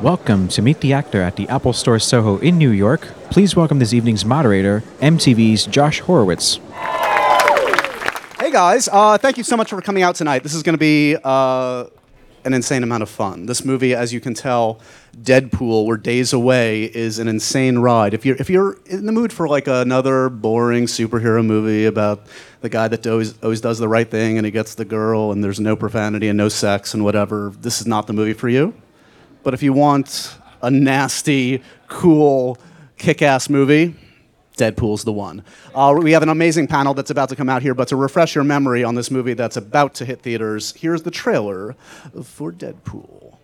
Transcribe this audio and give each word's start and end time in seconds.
Welcome 0.00 0.48
to 0.48 0.60
Meet 0.60 0.80
the 0.80 0.92
Actor 0.92 1.22
at 1.22 1.36
the 1.36 1.48
Apple 1.48 1.72
Store 1.72 2.00
Soho 2.00 2.38
in 2.38 2.58
New 2.58 2.70
York. 2.70 3.02
Please 3.30 3.54
welcome 3.54 3.78
this 3.78 3.94
evening's 3.94 4.24
moderator, 4.24 4.82
MTV's 5.00 5.66
Josh 5.66 6.00
Horowitz. 6.00 6.56
Hey 8.38 8.50
guys, 8.50 8.88
uh, 8.92 9.16
thank 9.18 9.38
you 9.38 9.44
so 9.44 9.56
much 9.56 9.70
for 9.70 9.80
coming 9.80 10.02
out 10.02 10.16
tonight. 10.16 10.42
This 10.42 10.52
is 10.52 10.64
going 10.64 10.74
to 10.74 10.78
be 10.78 11.16
uh, 11.22 11.86
an 12.44 12.54
insane 12.54 12.82
amount 12.82 13.04
of 13.04 13.08
fun. 13.08 13.46
This 13.46 13.64
movie, 13.64 13.94
as 13.94 14.12
you 14.12 14.20
can 14.20 14.34
tell, 14.34 14.80
Deadpool, 15.22 15.86
We're 15.86 15.96
Days 15.96 16.32
Away, 16.32 16.84
is 16.84 17.20
an 17.20 17.28
insane 17.28 17.78
ride. 17.78 18.14
If 18.14 18.26
you're 18.26 18.36
if 18.36 18.50
you're 18.50 18.76
in 18.86 19.06
the 19.06 19.12
mood 19.12 19.32
for 19.32 19.48
like 19.48 19.68
another 19.68 20.28
boring 20.28 20.86
superhero 20.86 21.46
movie 21.46 21.86
about 21.86 22.26
the 22.62 22.68
guy 22.68 22.88
that 22.88 23.06
always 23.06 23.40
always 23.42 23.60
does 23.60 23.78
the 23.78 23.88
right 23.88 24.10
thing 24.10 24.38
and 24.38 24.44
he 24.44 24.50
gets 24.50 24.74
the 24.74 24.84
girl 24.84 25.30
and 25.30 25.42
there's 25.42 25.60
no 25.60 25.76
profanity 25.76 26.28
and 26.28 26.36
no 26.36 26.48
sex 26.48 26.94
and 26.94 27.04
whatever, 27.04 27.52
this 27.60 27.80
is 27.80 27.86
not 27.86 28.08
the 28.08 28.12
movie 28.12 28.34
for 28.34 28.48
you. 28.48 28.74
But 29.44 29.54
if 29.54 29.62
you 29.62 29.72
want 29.72 30.36
a 30.62 30.70
nasty, 30.70 31.62
cool, 31.86 32.58
kick-ass 32.96 33.50
movie, 33.50 33.94
Deadpool's 34.56 35.04
the 35.04 35.12
one. 35.12 35.44
Uh, 35.74 35.94
we 36.00 36.12
have 36.12 36.22
an 36.22 36.28
amazing 36.30 36.66
panel 36.66 36.94
that's 36.94 37.10
about 37.10 37.28
to 37.28 37.36
come 37.36 37.48
out 37.48 37.60
here, 37.60 37.74
but 37.74 37.88
to 37.88 37.96
refresh 37.96 38.34
your 38.34 38.44
memory 38.44 38.82
on 38.82 38.94
this 38.94 39.10
movie 39.10 39.34
that's 39.34 39.56
about 39.56 39.94
to 39.94 40.04
hit 40.04 40.22
theaters, 40.22 40.72
here's 40.76 41.02
the 41.02 41.10
trailer 41.10 41.74
for 42.22 42.50
Deadpool. 42.50 43.36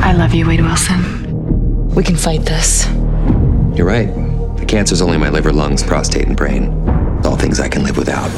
I 0.00 0.12
love 0.12 0.34
you, 0.34 0.46
Wade 0.46 0.60
Wilson. 0.60 1.88
We 1.94 2.02
can 2.02 2.16
fight 2.16 2.42
this. 2.42 2.86
You're 3.76 3.86
right. 3.86 4.33
The 4.74 4.78
cancer's 4.78 5.02
only 5.02 5.18
my 5.18 5.30
liver, 5.30 5.52
lungs, 5.52 5.84
prostate, 5.84 6.26
and 6.26 6.36
brain. 6.36 6.66
All 7.24 7.36
things 7.36 7.60
I 7.60 7.68
can 7.68 7.84
live 7.84 7.96
without. 7.96 8.28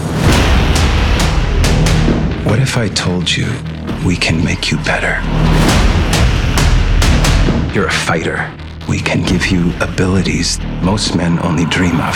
What 2.45 2.59
if 2.59 2.77
I 2.77 2.89
told 2.89 3.35
you 3.35 3.47
we 4.05 4.17
can 4.17 4.45
make 4.45 4.71
you 4.71 4.77
better? 4.85 5.17
You're 7.73 7.87
a 7.87 7.91
fighter. 7.91 8.53
We 8.87 8.99
can 8.99 9.25
give 9.25 9.47
you 9.47 9.73
abilities 9.81 10.61
most 10.83 11.17
men 11.17 11.39
only 11.43 11.65
dream 11.65 11.99
of. 12.03 12.15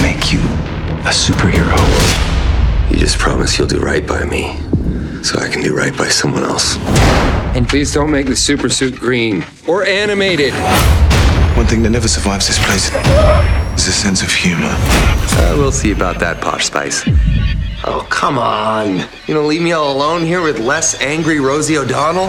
Make 0.00 0.32
you 0.32 0.38
a 1.02 1.10
superhero. 1.10 1.74
You 2.88 2.98
just 2.98 3.18
promise 3.18 3.58
you'll 3.58 3.66
do 3.66 3.80
right 3.80 4.06
by 4.06 4.22
me, 4.26 4.60
so 5.24 5.40
I 5.40 5.48
can 5.48 5.60
do 5.60 5.76
right 5.76 5.98
by 5.98 6.06
someone 6.06 6.44
else. 6.44 6.76
And 7.56 7.68
please 7.68 7.92
don't 7.92 8.12
make 8.12 8.26
the 8.26 8.36
super 8.36 8.68
suit 8.68 8.94
green 8.94 9.44
or 9.66 9.84
animated. 9.84 10.54
One 11.56 11.66
thing 11.66 11.82
that 11.84 11.90
never 11.90 12.08
survives 12.08 12.48
this 12.48 12.58
place 12.66 12.90
is 13.78 13.86
a 13.86 13.92
sense 13.92 14.22
of 14.22 14.30
humor. 14.32 14.74
Uh, 14.74 15.54
we'll 15.56 15.70
see 15.70 15.92
about 15.92 16.18
that, 16.18 16.40
Posh 16.40 16.66
Spice. 16.66 17.04
Oh, 17.84 18.04
come 18.10 18.38
on. 18.38 19.06
You 19.26 19.34
gonna 19.34 19.46
leave 19.46 19.62
me 19.62 19.70
all 19.72 19.94
alone 19.94 20.22
here 20.22 20.42
with 20.42 20.58
less 20.58 21.00
angry 21.00 21.38
Rosie 21.38 21.78
O'Donnell? 21.78 22.26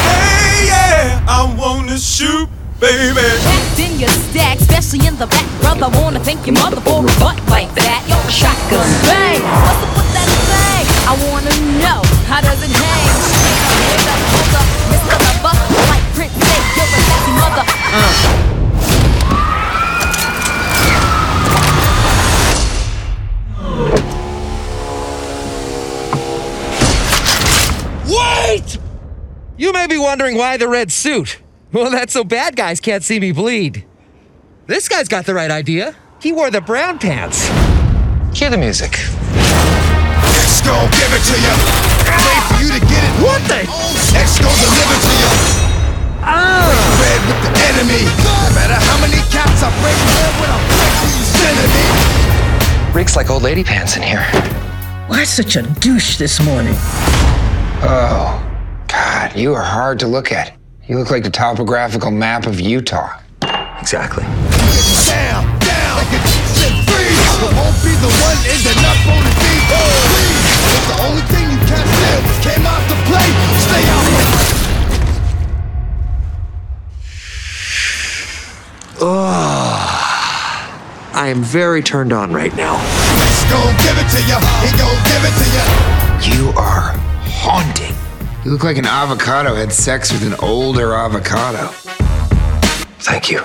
Hey, 0.00 0.66
yeah, 0.72 1.24
I 1.28 1.54
wanna 1.58 1.98
shoot, 1.98 2.48
baby. 2.80 3.20
Packed 3.20 3.78
in 3.78 4.00
your 4.00 4.08
stack, 4.32 4.58
especially 4.60 5.06
in 5.06 5.16
the 5.16 5.26
back, 5.26 5.44
brother. 5.60 5.90
Wanna 6.00 6.20
thank 6.20 6.46
your 6.46 6.54
mother 6.54 6.80
for 6.80 7.04
a 7.04 7.12
butt 7.20 7.36
like 7.52 7.68
that. 7.76 8.00
Yo, 8.08 8.16
shotgun 8.32 8.88
bang. 9.04 9.42
What's 9.42 9.84
up 9.84 9.92
with 10.00 10.10
that 10.16 10.30
thing? 10.48 10.86
I 11.04 11.12
wanna 11.28 11.52
know 11.76 12.00
how 12.24 12.40
does 12.40 12.62
it 12.64 12.72
hang? 12.72 13.04
Hold 13.84 14.08
up, 14.08 14.20
hold 14.32 14.54
up, 14.56 14.68
Mr. 14.88 15.16
Lover, 15.44 15.54
like 15.92 16.01
Wait! 28.08 28.78
You 29.58 29.72
may 29.72 29.86
be 29.86 29.98
wondering 29.98 30.36
why 30.36 30.56
the 30.56 30.68
red 30.68 30.90
suit. 30.90 31.38
Well, 31.72 31.90
that's 31.90 32.12
so 32.12 32.24
bad 32.24 32.56
guys 32.56 32.80
can't 32.80 33.04
see 33.04 33.20
me 33.20 33.32
bleed. 33.32 33.84
This 34.66 34.88
guy's 34.88 35.08
got 35.08 35.26
the 35.26 35.34
right 35.34 35.50
idea. 35.50 35.94
He 36.20 36.32
wore 36.32 36.50
the 36.50 36.60
brown 36.60 36.98
pants. 36.98 37.48
Hear 38.38 38.48
the 38.48 38.56
music. 38.56 38.92
X 38.92 40.60
gon' 40.64 40.90
give 40.90 41.12
it 41.12 41.24
to 41.28 41.36
you. 41.40 41.54
Wait 42.08 42.42
for 42.48 42.62
you 42.62 42.72
to 42.72 42.80
get 42.86 43.04
it. 43.04 43.22
What 43.22 43.42
the? 43.48 43.60
X 44.18 44.38
gon' 44.40 44.56
deliver 44.56 44.96
to 45.00 45.12
you. 45.18 45.51
Ah! 46.22 46.70
Red 47.02 47.20
with 47.26 47.40
the 47.42 47.52
enemy. 47.74 48.06
No 48.22 48.36
matter 48.54 48.78
how 48.78 48.96
many 49.02 49.18
cats 49.34 49.62
I 49.62 49.70
break, 49.82 49.98
red 50.14 50.34
when 50.38 50.50
I 50.50 50.58
break 50.70 50.94
these 51.02 51.34
enemy. 51.50 52.94
Reeks 52.94 53.16
like 53.16 53.30
old 53.30 53.42
lady 53.42 53.64
pants 53.64 53.96
in 53.96 54.02
here. 54.02 54.22
Why 55.08 55.24
such 55.24 55.56
a 55.56 55.62
douche 55.62 56.16
this 56.16 56.40
morning? 56.40 56.74
Oh, 57.82 58.38
God, 58.86 59.34
you 59.34 59.52
are 59.54 59.62
hard 59.64 59.98
to 60.00 60.06
look 60.06 60.30
at. 60.30 60.56
You 60.86 60.98
look 60.98 61.10
like 61.10 61.24
the 61.24 61.30
topographical 61.30 62.10
map 62.10 62.46
of 62.46 62.60
Utah. 62.60 63.18
Exactly. 63.80 64.22
Down, 64.22 65.42
down. 65.58 65.96
Like 65.98 66.14
a 66.14 66.22
shit 66.54 66.74
freeze. 66.86 67.18
I 67.42 67.50
won't 67.58 67.74
be 67.82 67.90
the 67.98 68.12
one 68.22 68.38
ending 68.46 68.78
up 68.86 69.00
on 69.10 69.22
the 69.26 69.34
beat. 69.42 69.64
Please. 70.14 70.46
It's 70.70 70.86
the 70.86 70.98
only 71.02 71.24
thing 71.34 71.50
you 71.50 71.58
can't 71.66 71.90
do. 71.98 72.14
Came 72.46 72.62
out 72.66 72.82
to 72.86 72.96
play. 73.10 73.26
Stay 73.58 73.82
out. 73.90 74.61
I 81.14 81.28
am 81.28 81.42
very 81.42 81.82
turned 81.82 82.12
on 82.12 82.32
right 82.32 82.54
now. 82.56 82.76
X 82.76 83.42
gon' 83.50 83.74
give 83.82 83.96
it 83.98 84.08
to 84.10 84.20
you. 84.28 84.38
He 84.62 84.70
gon' 84.78 84.98
give 85.10 85.22
it 85.24 85.34
to 85.38 85.46
you. 85.52 85.64
You 86.46 86.50
are 86.58 86.92
haunting. 87.24 87.96
You 88.44 88.50
look 88.50 88.64
like 88.64 88.76
an 88.76 88.86
avocado 88.86 89.54
had 89.54 89.72
sex 89.72 90.12
with 90.12 90.22
an 90.24 90.34
older 90.40 90.94
avocado. 90.94 91.68
Thank 92.98 93.30
you. 93.30 93.42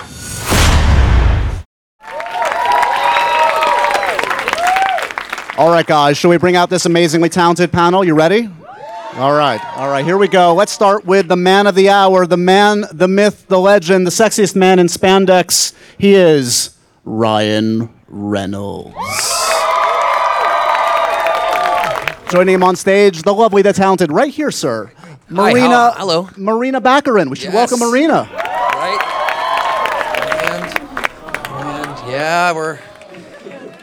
All 5.57 5.71
right, 5.71 5.87
guys, 5.87 6.17
shall 6.17 6.29
we 6.29 6.37
bring 6.37 6.55
out 6.55 6.69
this 6.69 6.85
amazingly 6.85 7.29
talented 7.29 7.71
panel? 7.71 8.03
You 8.03 8.13
ready? 8.13 8.47
All 9.17 9.33
right, 9.33 9.59
all 9.75 9.89
right, 9.89 10.05
here 10.05 10.17
we 10.17 10.27
go. 10.27 10.53
Let's 10.53 10.71
start 10.71 11.03
with 11.05 11.27
the 11.27 11.35
man 11.35 11.65
of 11.65 11.73
the 11.73 11.89
hour, 11.89 12.27
the 12.27 12.37
man, 12.37 12.85
the 12.91 13.07
myth, 13.07 13.47
the 13.47 13.57
legend, 13.59 14.05
the 14.05 14.11
sexiest 14.11 14.55
man 14.55 14.77
in 14.77 14.85
spandex. 14.85 15.73
He 15.97 16.13
is 16.13 16.77
Ryan 17.03 17.89
Reynolds. 18.07 18.93
Joining 22.29 22.53
him 22.53 22.63
on 22.63 22.75
stage, 22.75 23.23
the 23.23 23.33
lovely, 23.33 23.63
the 23.63 23.73
talented, 23.73 24.11
right 24.11 24.31
here, 24.31 24.51
sir. 24.51 24.91
Hi, 24.99 25.15
Marina, 25.51 25.67
how- 25.67 25.93
hello. 25.97 26.29
Morena 26.37 26.79
Baccarin. 26.79 27.31
We 27.31 27.37
should 27.37 27.53
Yes. 27.53 27.71
welcome 27.71 27.79
Marina. 27.79 28.29
Right? 28.31 29.01
And, 30.43 31.89
and 31.89 32.11
yeah, 32.11 32.51
we're. 32.53 32.77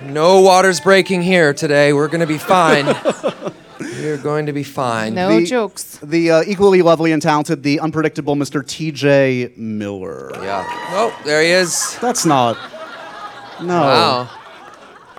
No 0.03 0.43
water's 0.43 0.81
breaking 0.81 1.23
here 1.23 1.53
today. 1.55 1.93
We're 1.93 2.09
going 2.09 2.21
to 2.21 2.27
be 2.27 2.39
fine. 2.39 2.85
We're 3.81 4.19
going 4.19 4.47
to 4.47 4.53
be 4.53 4.63
fine. 4.63 5.15
No 5.15 5.41
The- 5.41 5.47
jokes. 5.47 5.99
The 6.03 6.31
uh, 6.31 6.43
equally 6.47 6.83
lovely 6.83 7.13
and 7.13 7.21
talented, 7.21 7.63
the 7.63 7.81
unpredictable 7.81 8.37
Mr. 8.37 8.67
T.J. 8.67 9.53
Miller. 9.57 10.31
Yeah. 10.43 10.65
Oh, 10.91 11.21
there 11.25 11.43
he 11.43 11.51
is. 11.51 11.99
That's 12.01 12.25
not. 12.25 12.57
No. 13.61 13.81
Wow. 13.81 14.31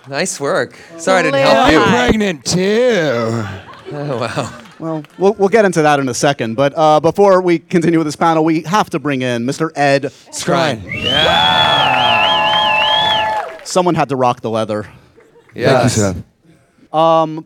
Nice 0.07 0.39
work. 0.39 0.77
Sorry 0.97 1.19
I 1.19 1.21
didn't 1.23 1.39
help 1.41 1.57
Hi. 1.57 1.71
you. 1.71 1.79
Pregnant 1.83 2.45
too. 2.45 3.43
Oh, 3.91 4.17
wow. 4.19 4.61
Well, 4.77 5.03
we'll, 5.17 5.33
we'll 5.35 5.49
get 5.49 5.63
into 5.65 5.81
that 5.83 5.99
in 5.99 6.09
a 6.09 6.13
second. 6.13 6.55
But 6.55 6.73
uh, 6.77 6.99
before 6.99 7.41
we 7.41 7.59
continue 7.59 7.97
with 7.97 8.07
this 8.07 8.15
panel, 8.17 8.43
we 8.43 8.61
have 8.63 8.89
to 8.91 8.99
bring 8.99 9.21
in 9.21 9.45
Mr. 9.45 9.71
Ed 9.75 10.03
Skrein. 10.31 10.81
Someone 13.65 13.95
had 13.95 14.09
to 14.09 14.15
rock 14.15 14.41
the 14.41 14.49
leather. 14.49 14.87
Yeah. 15.53 15.89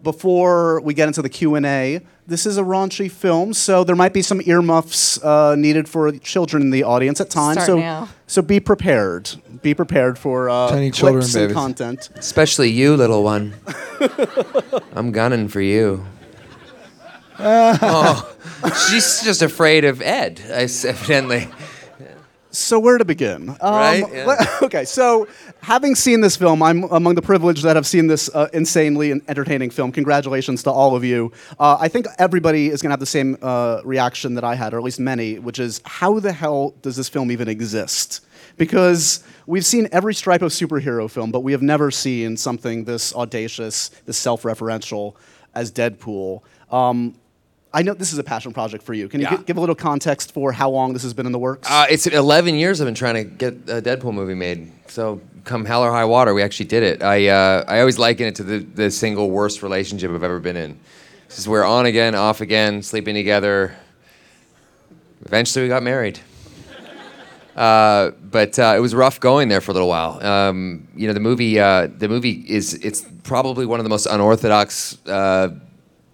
Before 0.04 0.80
we 0.82 0.94
get 0.94 1.08
into 1.08 1.22
the 1.22 1.30
Q&A, 1.30 2.02
this 2.28 2.46
is 2.46 2.58
a 2.58 2.62
raunchy 2.62 3.10
film, 3.10 3.54
so 3.54 3.84
there 3.84 3.96
might 3.96 4.14
be 4.14 4.22
some 4.22 4.42
earmuffs 4.46 5.22
uh, 5.24 5.56
needed 5.56 5.90
for 5.90 6.12
children 6.20 6.62
in 6.62 6.70
the 6.70 6.84
audience 6.84 7.20
at 7.20 7.32
times. 7.32 7.54
Start 7.54 7.66
so, 7.66 7.80
now. 7.80 8.10
so 8.28 8.44
be 8.44 8.60
prepared. 8.60 9.32
Be 9.64 9.74
prepared 9.74 10.20
for 10.20 10.50
uh, 10.50 10.70
Tiny 10.70 10.92
clips 10.92 10.98
children, 11.00 11.24
and 11.24 11.34
babies. 11.34 11.54
content. 11.56 12.10
Especially 12.16 12.70
you, 12.70 12.96
little 12.96 13.24
one. 13.24 13.56
I'm 14.94 15.12
gunning 15.12 15.48
for 15.48 15.62
you. 15.62 16.06
oh, 17.40 18.36
she's 18.90 19.22
just 19.24 19.42
afraid 19.42 19.84
of 19.86 20.02
Ed, 20.02 20.42
I 20.50 20.64
s- 20.64 20.86
evidently. 20.86 21.48
So 22.52 22.80
where 22.80 22.98
to 22.98 23.06
begin? 23.06 23.50
Um, 23.50 23.58
Right, 23.62 24.04
yeah. 24.12 24.26
le- 24.26 24.48
okay, 24.66 24.84
so 24.86 25.28
having 25.62 25.94
seen 25.94 26.22
this 26.22 26.36
film, 26.36 26.64
I'm 26.64 26.84
among 26.86 27.14
the 27.16 27.22
privileged 27.22 27.64
that 27.64 27.76
have 27.76 27.86
seen 27.86 28.08
this 28.08 28.28
uh, 28.34 28.48
insanely 28.54 29.12
entertaining 29.28 29.70
film. 29.70 29.92
Congratulations 29.92 30.64
to 30.64 30.72
all 30.72 30.96
of 30.96 31.04
you. 31.04 31.32
Uh, 31.60 31.78
I 31.80 31.88
think 31.90 32.08
everybody 32.18 32.70
is 32.70 32.82
going 32.82 32.90
to 32.90 32.94
have 32.94 33.00
the 33.00 33.06
same 33.06 33.38
uh, 33.42 33.82
reaction 33.84 34.34
that 34.36 34.44
I 34.44 34.56
had, 34.56 34.74
or 34.74 34.78
at 34.78 34.84
least 34.84 35.00
many, 35.00 35.38
which 35.38 35.60
is 35.60 35.80
how 35.86 36.20
the 36.20 36.34
hell 36.34 36.74
does 36.82 36.96
this 36.96 37.10
film 37.10 37.32
even 37.32 37.48
exist? 37.48 38.22
because 38.58 39.24
we've 39.48 39.66
seen 39.66 39.88
every 39.94 40.14
stripe 40.14 40.42
of 40.42 40.52
superhero 40.52 41.10
film, 41.10 41.32
but 41.32 41.40
we 41.42 41.54
have 41.54 41.62
never 41.62 41.90
seen 41.92 42.36
something 42.36 42.84
this 42.84 43.16
audacious, 43.16 43.90
this 44.06 44.18
self-referential 44.18 45.16
as 45.56 45.72
Deadpool. 45.72 46.42
Um, 46.70 47.16
I 47.72 47.84
know 47.84 47.94
this 47.94 48.12
is 48.12 48.18
a 48.18 48.24
passion 48.24 48.52
project 48.52 48.84
for 48.84 48.94
you. 48.96 49.08
Can 49.08 49.20
you 49.22 49.28
Yeah. 49.30 49.38
gi- 49.38 49.44
give 49.44 49.58
a 49.58 49.60
little 49.60 49.76
context 49.76 50.34
for 50.34 50.52
how 50.52 50.70
long 50.72 50.94
this 50.94 51.04
has 51.04 51.14
been 51.14 51.26
in 51.28 51.32
the 51.32 51.38
works? 51.40 51.70
Uh, 51.70 51.86
it's 51.90 52.08
11 52.08 52.56
years 52.56 52.82
I've 52.82 52.88
been 52.88 52.96
trying 52.96 53.16
to 53.16 53.24
get 53.24 53.54
a 53.68 53.82
Deadpool 53.82 54.14
movie 54.14 54.34
made. 54.34 54.72
So 54.88 55.22
come 55.44 55.66
hell 55.66 55.84
or 55.84 55.92
high 55.92 56.06
water, 56.06 56.34
we 56.34 56.42
actually 56.42 56.66
did 56.66 56.82
it. 56.82 57.04
I 57.04 57.28
uh, 57.28 57.64
I 57.68 57.80
always 57.82 58.00
liken 58.00 58.26
it 58.28 58.36
to 58.36 58.44
the, 58.44 58.58
the 58.60 58.90
single 58.90 59.30
worst 59.30 59.62
relationship 59.62 60.10
I've 60.12 60.24
ever 60.24 60.40
been 60.40 60.56
in. 60.58 60.80
This 61.28 61.38
is 61.38 61.48
we're 61.48 61.64
on 61.64 61.86
again, 61.86 62.16
off 62.16 62.42
again, 62.42 62.82
sleeping 62.82 63.14
together. 63.14 63.76
Eventually, 65.26 65.64
we 65.66 65.70
got 65.70 65.84
married. 65.84 66.20
Uh, 67.56 68.12
but 68.32 68.58
uh, 68.58 68.74
it 68.76 68.80
was 68.80 68.96
rough 68.96 69.20
going 69.20 69.50
there 69.50 69.60
for 69.62 69.72
a 69.72 69.74
little 69.74 69.90
while. 69.90 70.24
Um, 70.26 70.88
you 70.96 71.08
know, 71.08 71.14
the 71.14 71.20
movie 71.20 71.60
uh, 71.60 71.88
the 71.96 72.08
movie 72.08 72.44
is 72.48 72.74
it's 72.76 73.02
probably 73.24 73.66
one 73.68 73.80
of 73.80 73.84
the 73.84 73.90
most 73.90 74.06
unorthodox 74.08 74.98
uh, 75.08 75.50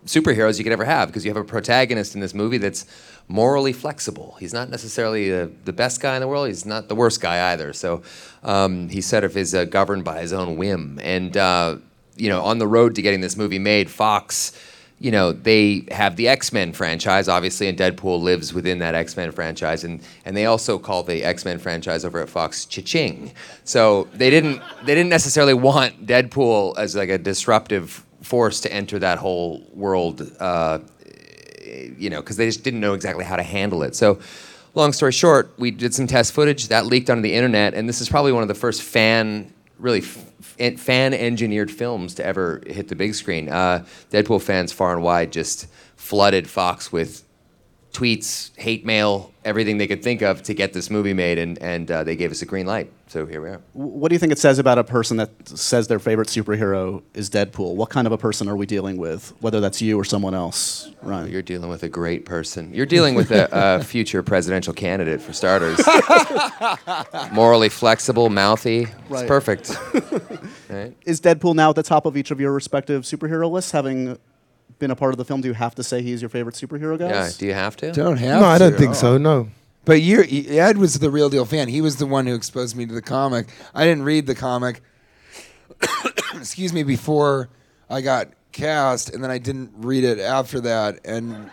superheroes 0.05 0.57
you 0.57 0.63
could 0.63 0.73
ever 0.73 0.85
have 0.85 1.09
because 1.09 1.25
you 1.25 1.31
have 1.31 1.41
a 1.41 1.43
protagonist 1.43 2.15
in 2.15 2.21
this 2.21 2.33
movie 2.33 2.57
that's 2.57 2.85
morally 3.27 3.73
flexible. 3.73 4.37
He's 4.39 4.53
not 4.53 4.69
necessarily 4.69 5.29
the, 5.29 5.51
the 5.65 5.73
best 5.73 5.99
guy 5.99 6.15
in 6.15 6.21
the 6.21 6.27
world. 6.27 6.47
He's 6.47 6.65
not 6.65 6.87
the 6.87 6.95
worst 6.95 7.21
guy 7.21 7.51
either. 7.51 7.73
So 7.73 8.03
um, 8.43 8.89
he 8.89 9.01
sort 9.01 9.23
of 9.23 9.35
is 9.35 9.53
uh, 9.55 9.65
governed 9.65 10.03
by 10.03 10.21
his 10.21 10.31
own 10.31 10.57
whim. 10.57 10.99
And 11.01 11.35
uh, 11.35 11.77
you 12.15 12.29
know, 12.29 12.41
on 12.41 12.59
the 12.59 12.67
road 12.67 12.95
to 12.95 13.01
getting 13.01 13.21
this 13.21 13.35
movie 13.35 13.59
made, 13.59 13.89
Fox. 13.89 14.57
You 14.97 15.11
know, 15.11 15.33
they 15.33 15.85
have 15.91 16.15
the 16.15 16.29
X 16.29 16.53
Men 16.53 16.71
franchise, 16.71 17.27
obviously, 17.27 17.67
and 17.67 17.77
Deadpool 17.77 18.21
lives 18.21 18.53
within 18.53 18.79
that 18.79 18.95
X 18.95 19.17
Men 19.17 19.33
franchise, 19.33 19.83
and, 19.83 20.01
and 20.23 20.37
they 20.37 20.45
also 20.45 20.79
call 20.79 21.03
the 21.03 21.21
X 21.21 21.43
Men 21.43 21.59
franchise 21.59 22.05
over 22.05 22.21
at 22.21 22.29
Fox 22.29 22.65
Cha-Ching. 22.65 23.33
So 23.65 24.07
they 24.13 24.29
didn't 24.29 24.61
they 24.85 24.95
didn't 24.95 25.09
necessarily 25.09 25.53
want 25.53 26.07
Deadpool 26.07 26.77
as 26.77 26.95
like 26.95 27.09
a 27.09 27.17
disruptive 27.17 28.04
force 28.25 28.59
to 28.61 28.73
enter 28.73 28.97
that 28.99 29.19
whole 29.19 29.63
world, 29.73 30.31
uh, 30.39 30.79
you 31.97 32.09
know, 32.09 32.21
because 32.21 32.37
they 32.37 32.45
just 32.45 32.63
didn't 32.63 32.79
know 32.79 32.93
exactly 32.93 33.23
how 33.23 33.35
to 33.35 33.43
handle 33.43 33.83
it. 33.83 33.95
So, 33.95 34.19
long 34.73 34.93
story 34.93 35.11
short, 35.11 35.53
we 35.57 35.71
did 35.71 35.93
some 35.93 36.07
test 36.07 36.33
footage 36.33 36.67
that 36.69 36.85
leaked 36.85 37.09
onto 37.09 37.21
the 37.21 37.33
internet, 37.33 37.73
and 37.75 37.87
this 37.87 38.01
is 38.01 38.09
probably 38.09 38.31
one 38.31 38.41
of 38.41 38.47
the 38.47 38.55
first 38.55 38.81
fan, 38.81 39.53
really 39.77 39.99
f- 39.99 40.79
fan 40.79 41.13
engineered 41.13 41.69
films 41.69 42.15
to 42.15 42.25
ever 42.25 42.63
hit 42.65 42.87
the 42.87 42.95
big 42.95 43.13
screen. 43.13 43.47
Uh, 43.47 43.85
Deadpool 44.11 44.41
fans 44.41 44.71
far 44.71 44.93
and 44.93 45.03
wide 45.03 45.31
just 45.31 45.67
flooded 45.95 46.49
Fox 46.49 46.91
with 46.91 47.23
tweets, 47.95 48.55
hate 48.57 48.85
mail, 48.85 49.31
everything 49.45 49.77
they 49.77 49.87
could 49.87 50.03
think 50.03 50.21
of 50.21 50.43
to 50.43 50.53
get 50.53 50.73
this 50.73 50.89
movie 50.89 51.13
made, 51.13 51.37
and, 51.37 51.57
and 51.59 51.89
uh, 51.89 52.03
they 52.03 52.15
gave 52.15 52.31
us 52.31 52.41
a 52.41 52.45
green 52.45 52.65
light. 52.65 52.91
So 53.07 53.25
here 53.25 53.41
we 53.41 53.49
are. 53.49 53.61
what 53.73 54.09
do 54.09 54.15
you 54.15 54.19
think 54.19 54.31
it 54.31 54.39
says 54.39 54.59
about 54.59 54.77
a 54.77 54.83
person 54.83 55.17
that 55.17 55.29
says 55.47 55.87
their 55.87 55.99
favorite 55.99 56.27
superhero 56.27 57.03
is 57.13 57.29
Deadpool? 57.29 57.75
What 57.75 57.89
kind 57.89 58.07
of 58.07 58.11
a 58.11 58.17
person 58.17 58.49
are 58.49 58.55
we 58.55 58.65
dealing 58.65 58.97
with? 58.97 59.33
Whether 59.39 59.61
that's 59.61 59.81
you 59.81 59.97
or 59.97 60.03
someone 60.03 60.33
else, 60.33 60.91
Ryan? 61.01 61.31
You're 61.31 61.43
dealing 61.43 61.69
with 61.69 61.83
a 61.83 61.89
great 61.89 62.25
person. 62.25 62.73
You're 62.73 62.87
dealing 62.87 63.15
with 63.15 63.31
a, 63.31 63.47
a 63.51 63.83
future 63.83 64.23
presidential 64.23 64.73
candidate, 64.73 65.21
for 65.21 65.31
starters. 65.31 65.79
Morally 67.31 67.69
flexible, 67.69 68.29
mouthy. 68.29 68.87
It's 69.09 69.23
perfect. 69.23 69.77
right? 70.69 70.93
Is 71.05 71.21
Deadpool 71.21 71.55
now 71.55 71.69
at 71.69 71.75
the 71.75 71.83
top 71.83 72.05
of 72.05 72.17
each 72.17 72.31
of 72.31 72.39
your 72.39 72.51
respective 72.51 73.03
superhero 73.03 73.49
lists? 73.49 73.71
Having 73.71 74.17
been 74.79 74.91
a 74.91 74.95
part 74.95 75.13
of 75.13 75.17
the 75.17 75.25
film, 75.25 75.41
do 75.41 75.47
you 75.47 75.53
have 75.53 75.75
to 75.75 75.83
say 75.83 76.01
he's 76.01 76.21
your 76.21 76.29
favorite 76.29 76.55
superhero, 76.55 76.97
guys? 76.97 77.09
Yeah, 77.09 77.39
do 77.39 77.45
you 77.47 77.53
have 77.53 77.75
to? 77.77 77.91
Don't 77.91 78.17
have 78.17 78.41
No, 78.41 78.47
I 78.47 78.57
don't 78.57 78.73
to. 78.73 78.77
think 78.77 78.95
so. 78.95 79.17
No. 79.17 79.49
But 79.85 80.01
you're, 80.01 80.25
Ed 80.29 80.77
was 80.77 80.97
the 80.99 81.09
real 81.11 81.29
deal 81.29 81.45
fan. 81.45 81.67
He 81.67 81.79
was 81.81 81.97
the 81.97 82.05
one 82.07 82.25
who 82.25 82.33
exposed 82.35 82.75
me 82.75 82.85
to 82.87 82.93
the 82.93 83.01
comic. 83.03 83.47
I 83.73 83.85
didn't 83.85 84.03
read 84.03 84.25
the 84.25 84.33
comic, 84.35 84.81
excuse 86.35 86.73
me, 86.73 86.83
before 86.83 87.49
I 87.89 88.01
got 88.01 88.29
cast, 88.51 89.13
and 89.13 89.23
then 89.23 89.29
I 89.31 89.37
didn't 89.37 89.71
read 89.77 90.03
it 90.03 90.19
after 90.19 90.59
that. 90.61 91.05
And 91.05 91.49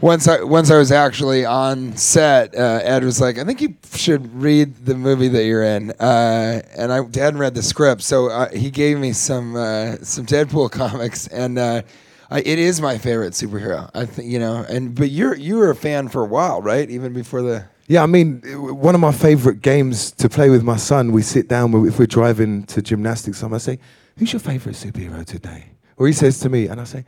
once 0.00 0.28
I 0.28 0.42
once 0.42 0.70
I 0.70 0.76
was 0.76 0.92
actually 0.92 1.44
on 1.44 1.96
set, 1.96 2.54
uh, 2.54 2.80
Ed 2.82 3.04
was 3.04 3.20
like, 3.20 3.38
"I 3.38 3.44
think 3.44 3.60
you 3.60 3.74
should 3.94 4.34
read 4.34 4.86
the 4.86 4.94
movie 4.94 5.28
that 5.28 5.44
you're 5.44 5.62
in." 5.62 5.90
Uh, 5.92 6.62
and 6.76 6.92
I 6.92 6.96
hadn't 6.96 7.38
read 7.38 7.54
the 7.54 7.62
script, 7.62 8.02
so 8.02 8.28
uh, 8.28 8.50
he 8.50 8.70
gave 8.70 8.98
me 8.98 9.12
some 9.12 9.56
uh, 9.56 9.96
some 10.02 10.26
Deadpool 10.26 10.70
comics, 10.82 11.26
and 11.28 11.58
uh, 11.58 11.82
I, 12.30 12.40
it 12.40 12.58
is 12.58 12.80
my 12.80 12.98
favorite 12.98 13.32
superhero. 13.32 13.90
I 13.94 14.06
think 14.06 14.30
you 14.30 14.38
know, 14.38 14.64
and 14.68 14.94
but 14.94 15.10
you're 15.10 15.34
you 15.36 15.56
were 15.56 15.70
a 15.70 15.76
fan 15.76 16.08
for 16.08 16.22
a 16.22 16.26
while, 16.26 16.60
right? 16.60 16.88
Even 16.90 17.12
before 17.12 17.42
the 17.42 17.64
Yeah, 17.86 18.02
I 18.02 18.06
mean, 18.06 18.40
one 18.80 18.94
of 18.94 19.00
my 19.00 19.12
favorite 19.12 19.62
games 19.62 20.10
to 20.12 20.28
play 20.28 20.50
with 20.50 20.62
my 20.62 20.76
son, 20.76 21.12
we 21.12 21.22
sit 21.22 21.48
down 21.48 21.72
if 21.86 21.98
we're 21.98 22.06
driving 22.06 22.64
to 22.64 22.82
gymnastics. 22.82 23.42
I 23.42 23.58
say, 23.58 23.78
"Who's 24.18 24.32
your 24.32 24.40
favorite 24.40 24.76
superhero 24.76 25.24
today?" 25.24 25.66
Or 25.96 26.06
he 26.08 26.12
says 26.12 26.40
to 26.40 26.48
me, 26.48 26.66
and 26.66 26.80
I 26.80 26.84
say, 26.84 27.04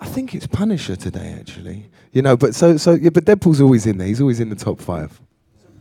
"I 0.00 0.06
think 0.06 0.34
it's 0.34 0.46
Punisher 0.46 0.96
today, 0.96 1.36
actually." 1.38 1.90
You 2.12 2.22
know, 2.22 2.36
but 2.36 2.54
so 2.54 2.76
so 2.76 2.92
yeah, 2.94 3.10
but 3.10 3.24
Deadpool's 3.24 3.60
always 3.60 3.86
in 3.86 3.98
there. 3.98 4.06
He's 4.08 4.20
always 4.20 4.40
in 4.40 4.48
the 4.50 4.56
top 4.56 4.80
five. 4.80 5.20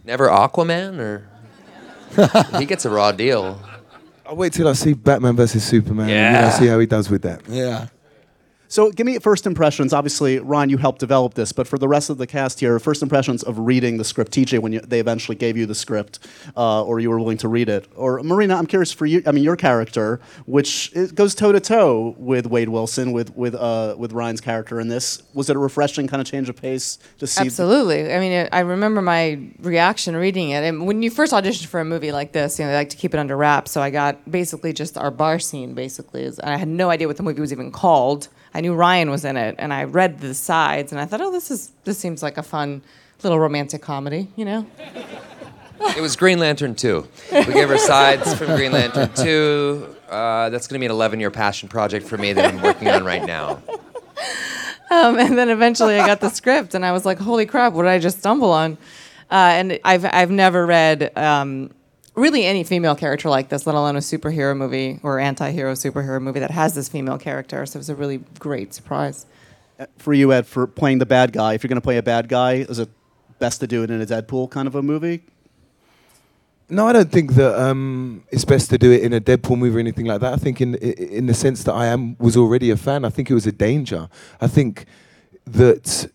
Never 0.06 0.28
Aquaman, 0.28 1.00
or 1.00 1.28
he 2.60 2.66
gets 2.66 2.86
a 2.86 2.90
raw 2.90 3.12
deal. 3.12 3.60
I'll 4.26 4.36
wait 4.36 4.54
till 4.54 4.68
I 4.68 4.74
see 4.74 4.94
Batman 4.94 5.36
versus 5.36 5.64
Superman. 5.64 6.10
and, 6.10 6.12
you 6.12 6.16
know, 6.42 6.48
Yeah. 6.48 6.50
see 6.52 6.68
how 6.68 6.80
he 6.80 6.86
does 6.86 7.10
with 7.10 7.22
that. 7.22 7.42
Yeah. 7.48 7.88
So, 8.68 8.92
give 8.92 9.06
me 9.06 9.18
first 9.20 9.46
impressions. 9.46 9.94
Obviously, 9.94 10.40
Ron, 10.40 10.70
you 10.70 10.78
helped 10.78 11.00
develop 11.00 11.34
this, 11.36 11.52
but 11.52 11.68
for 11.68 11.78
the 11.78 11.88
rest 11.88 12.10
of 12.10 12.18
the 12.18 12.28
cast 12.28 12.60
here, 12.60 12.80
first 12.80 13.02
impressions 13.02 13.44
of 13.44 13.60
reading 13.60 13.98
the 13.98 14.04
script. 14.04 14.32
TJ, 14.32 14.60
when 14.60 14.74
you, 14.74 14.80
they 14.82 15.00
eventually 15.00 15.36
gave 15.36 15.58
you 15.58 15.66
the 15.66 15.76
script, 15.76 16.20
uh, 16.56 16.84
or 16.84 17.00
you 17.00 17.10
were 17.10 17.20
willing 17.20 17.38
to 17.38 17.48
read 17.48 17.70
it, 17.70 17.88
or 17.96 18.22
Marina, 18.24 18.56
I'm 18.56 18.68
curious 18.68 18.92
for 18.92 19.06
you. 19.06 19.24
I 19.26 19.32
mean, 19.32 19.44
your 19.44 19.56
character, 19.56 20.20
which 20.46 20.94
goes 21.14 21.36
toe 21.36 21.52
to 21.52 21.60
toe 21.60 22.16
with 22.18 22.46
Wade 22.48 22.70
Wilson, 22.70 23.12
with 23.12 23.36
with 23.36 23.56
uh, 23.56 23.96
with 23.98 24.12
Ryan's 24.12 24.42
character 24.42 24.80
in 24.80 24.88
this. 24.88 25.24
Was 25.34 25.50
it 25.50 25.56
a 25.56 25.60
refreshing 25.60 26.08
kind 26.08 26.22
of 26.22 26.28
change 26.28 26.50
of 26.50 26.56
pace 26.56 27.00
to 27.20 27.28
see? 27.28 27.46
Absolutely. 27.46 28.14
I 28.14 28.20
mean, 28.20 28.50
I 28.52 28.60
remember 28.60 29.02
my 29.02 29.40
reaction 29.60 30.16
reading 30.16 30.50
it. 30.50 30.64
And 30.64 30.86
when 30.86 31.02
you 31.02 31.10
first 31.10 31.34
auditioned 31.34 31.68
for 31.68 31.80
a 31.80 31.86
movie 31.86 32.12
like 32.12 32.32
this, 32.32 32.60
you 32.60 32.66
know, 32.66 32.72
they 32.72 32.78
like 32.78 32.90
to 32.90 32.98
keep 32.98 33.14
it 33.14 33.20
under 33.20 33.38
wraps. 33.38 33.72
So 33.72 33.82
I 33.82 33.90
got 33.90 34.30
basically 34.30 34.74
just 34.74 34.98
our 34.98 35.12
bar 35.12 35.40
scene, 35.40 35.74
basically. 35.74 36.24
Is, 36.24 36.40
I 36.40 36.58
had 36.58 36.68
no 36.68 36.90
idea 36.90 37.08
what 37.08 37.18
the 37.18 37.24
movie 37.24 37.42
was 37.42 37.52
even 37.52 37.72
called. 37.72 38.30
I 38.58 38.60
knew 38.60 38.74
Ryan 38.74 39.12
was 39.12 39.24
in 39.24 39.38
it, 39.38 39.54
and 39.60 39.72
I 39.72 39.84
read 39.84 40.20
the 40.20 40.34
sides, 40.34 40.92
and 40.92 41.00
I 41.00 41.06
thought, 41.06 41.22
oh, 41.22 41.32
this 41.32 41.52
is 41.52 41.70
this 41.84 42.00
seems 42.00 42.24
like 42.24 42.40
a 42.40 42.44
fun 42.44 42.82
little 43.22 43.40
romantic 43.40 43.84
comedy, 43.84 44.30
you 44.36 44.46
know? 44.46 44.66
It 45.96 46.02
was 46.02 46.16
Green 46.16 46.40
Lantern 46.40 46.74
2. 46.74 47.08
We 47.34 47.54
gave 47.54 47.70
her 47.70 47.78
sides 47.78 48.34
from 48.34 48.56
Green 48.56 48.72
Lantern 48.72 49.14
2. 49.14 49.96
Uh, 50.10 50.50
that's 50.50 50.66
going 50.66 50.80
to 50.80 50.80
be 50.80 50.88
an 50.88 50.92
11 50.92 51.20
year 51.20 51.30
passion 51.30 51.70
project 51.70 52.08
for 52.08 52.18
me 52.18 52.34
that 52.34 52.52
I'm 52.52 52.60
working 52.64 52.88
on 52.88 53.06
right 53.06 53.24
now. 53.24 53.62
Um, 54.90 55.20
and 55.20 55.38
then 55.38 55.50
eventually 55.50 56.00
I 56.00 56.08
got 56.08 56.20
the 56.20 56.30
script, 56.30 56.74
and 56.74 56.84
I 56.84 56.94
was 56.94 57.06
like, 57.06 57.20
"Holy 57.20 57.46
crap! 57.46 57.74
What 57.74 57.84
did 57.84 57.90
I 57.90 58.00
just 58.00 58.20
stumble 58.20 58.52
on?" 58.52 58.78
Uh, 59.30 59.52
and 59.54 59.80
I've 59.84 60.06
I've 60.06 60.32
never 60.32 60.66
read 60.66 61.16
um, 61.16 61.70
really 62.18 62.46
any 62.46 62.64
female 62.64 62.96
character 62.96 63.30
like 63.30 63.50
this, 63.50 63.66
let 63.66 63.76
alone 63.76 63.96
a 63.96 64.00
superhero 64.00 64.58
movie 64.58 65.00
or 65.04 65.20
anti-hero 65.20 65.74
superhero 65.74 66.22
movie 66.22 66.40
that 66.40 66.52
has 66.52 66.74
this 66.74 66.90
female 66.90 67.18
character. 67.18 67.66
So 67.66 67.78
it 67.78 67.80
was 67.80 67.90
a 67.90 67.96
really 67.96 68.18
great 68.40 68.74
surprise. 68.74 69.26
for 69.98 70.14
you, 70.14 70.34
Ed, 70.34 70.48
for 70.48 70.66
playing 70.66 70.98
the 70.98 71.06
bad 71.06 71.32
guy. 71.32 71.54
If 71.54 71.64
you're 71.64 71.70
going 71.70 71.76
to 71.76 71.82
play 71.82 71.98
a 71.98 72.04
bad 72.04 72.28
guy, 72.28 72.56
is 72.56 72.80
it 72.80 72.90
best 73.38 73.60
to 73.60 73.68
do 73.68 73.84
it 73.84 73.92
in 73.92 74.02
a 74.02 74.06
Deadpool 74.06 74.50
kind 74.50 74.68
of 74.68 74.76
a 74.76 74.82
movie? 74.82 75.22
No, 76.70 76.88
I 76.88 76.94
don't 76.94 77.12
think 77.12 77.36
that 77.36 77.58
um, 77.58 78.24
it's 78.30 78.44
best 78.44 78.72
to 78.72 78.78
do 78.78 78.92
it 78.92 79.02
in 79.04 79.14
a 79.14 79.22
Deadpool 79.22 79.58
movie 79.58 79.78
or 79.78 79.80
anything 79.80 80.06
like 80.06 80.20
that. 80.20 80.34
I 80.34 80.36
think 80.38 80.60
in 80.60 80.76
in 80.76 81.28
the 81.28 81.34
sense 81.34 81.64
that 81.64 81.74
I 81.74 81.86
am 81.86 82.18
was 82.20 82.36
already 82.36 82.72
a 82.72 82.76
fan. 82.76 83.06
I 83.06 83.10
think 83.10 83.30
it 83.30 83.34
was 83.34 83.48
a 83.48 83.54
danger. 83.54 84.10
I 84.42 84.48
think 84.48 84.86
that 85.46 86.10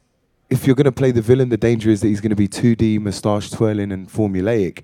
if 0.50 0.66
you're 0.66 0.76
going 0.76 0.84
to 0.84 0.92
play 0.92 1.10
the 1.10 1.22
villain, 1.22 1.48
the 1.48 1.56
danger 1.56 1.88
is 1.88 2.02
that 2.02 2.08
he's 2.08 2.20
going 2.20 2.36
to 2.36 2.36
be 2.36 2.48
2D, 2.48 3.00
moustache 3.00 3.50
twirling, 3.50 3.92
and 3.92 4.08
formulaic. 4.10 4.82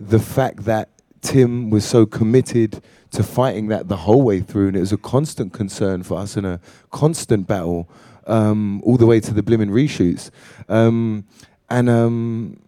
The 0.00 0.18
fact 0.18 0.64
that 0.64 0.88
Tim 1.20 1.70
was 1.70 1.84
so 1.84 2.06
committed 2.06 2.82
to 3.12 3.22
fighting 3.22 3.68
that 3.68 3.88
the 3.88 3.96
whole 3.96 4.22
way 4.22 4.40
through, 4.40 4.68
and 4.68 4.76
it 4.76 4.80
was 4.80 4.92
a 4.92 4.96
constant 4.96 5.52
concern 5.52 6.02
for 6.02 6.18
us 6.18 6.36
and 6.36 6.46
a 6.46 6.60
constant 6.90 7.46
battle 7.46 7.88
um, 8.26 8.80
all 8.82 8.96
the 8.96 9.06
way 9.06 9.20
to 9.20 9.34
the 9.34 9.42
blimmin' 9.42 9.70
reshoots. 9.70 10.30
Um, 10.68 11.24
and 11.68 11.90
um, 11.90 12.60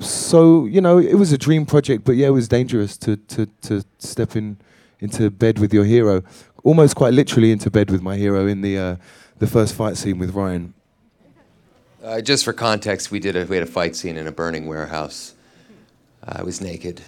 so 0.00 0.66
you 0.66 0.80
know, 0.80 0.98
it 0.98 1.14
was 1.14 1.32
a 1.32 1.38
dream 1.38 1.66
project, 1.66 2.04
but 2.04 2.16
yeah, 2.16 2.28
it 2.28 2.30
was 2.30 2.48
dangerous 2.48 2.96
to 2.98 3.16
to 3.16 3.46
to 3.62 3.84
step 3.98 4.36
in 4.36 4.56
into 5.00 5.30
bed 5.30 5.58
with 5.58 5.72
your 5.72 5.84
hero, 5.84 6.22
almost 6.62 6.96
quite 6.96 7.12
literally 7.12 7.52
into 7.52 7.70
bed 7.70 7.90
with 7.90 8.02
my 8.02 8.16
hero 8.16 8.46
in 8.46 8.62
the 8.62 8.78
uh, 8.78 8.96
the 9.38 9.46
first 9.46 9.74
fight 9.74 9.96
scene 9.96 10.18
with 10.18 10.34
Ryan. 10.34 10.74
Uh, 12.02 12.20
just 12.20 12.44
for 12.44 12.52
context, 12.52 13.10
we 13.10 13.18
did 13.18 13.34
a, 13.34 13.46
we 13.46 13.56
had 13.56 13.62
a 13.62 13.70
fight 13.70 13.96
scene 13.96 14.16
in 14.16 14.26
a 14.26 14.32
burning 14.32 14.66
warehouse. 14.66 15.33
I 16.26 16.42
was 16.42 16.60
naked. 16.60 17.02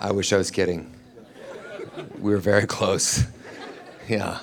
I 0.00 0.12
wish 0.12 0.32
I 0.32 0.36
was 0.36 0.50
kidding. 0.50 0.92
We 2.18 2.30
were 2.32 2.38
very 2.38 2.66
close. 2.66 3.24
Yeah. 4.08 4.40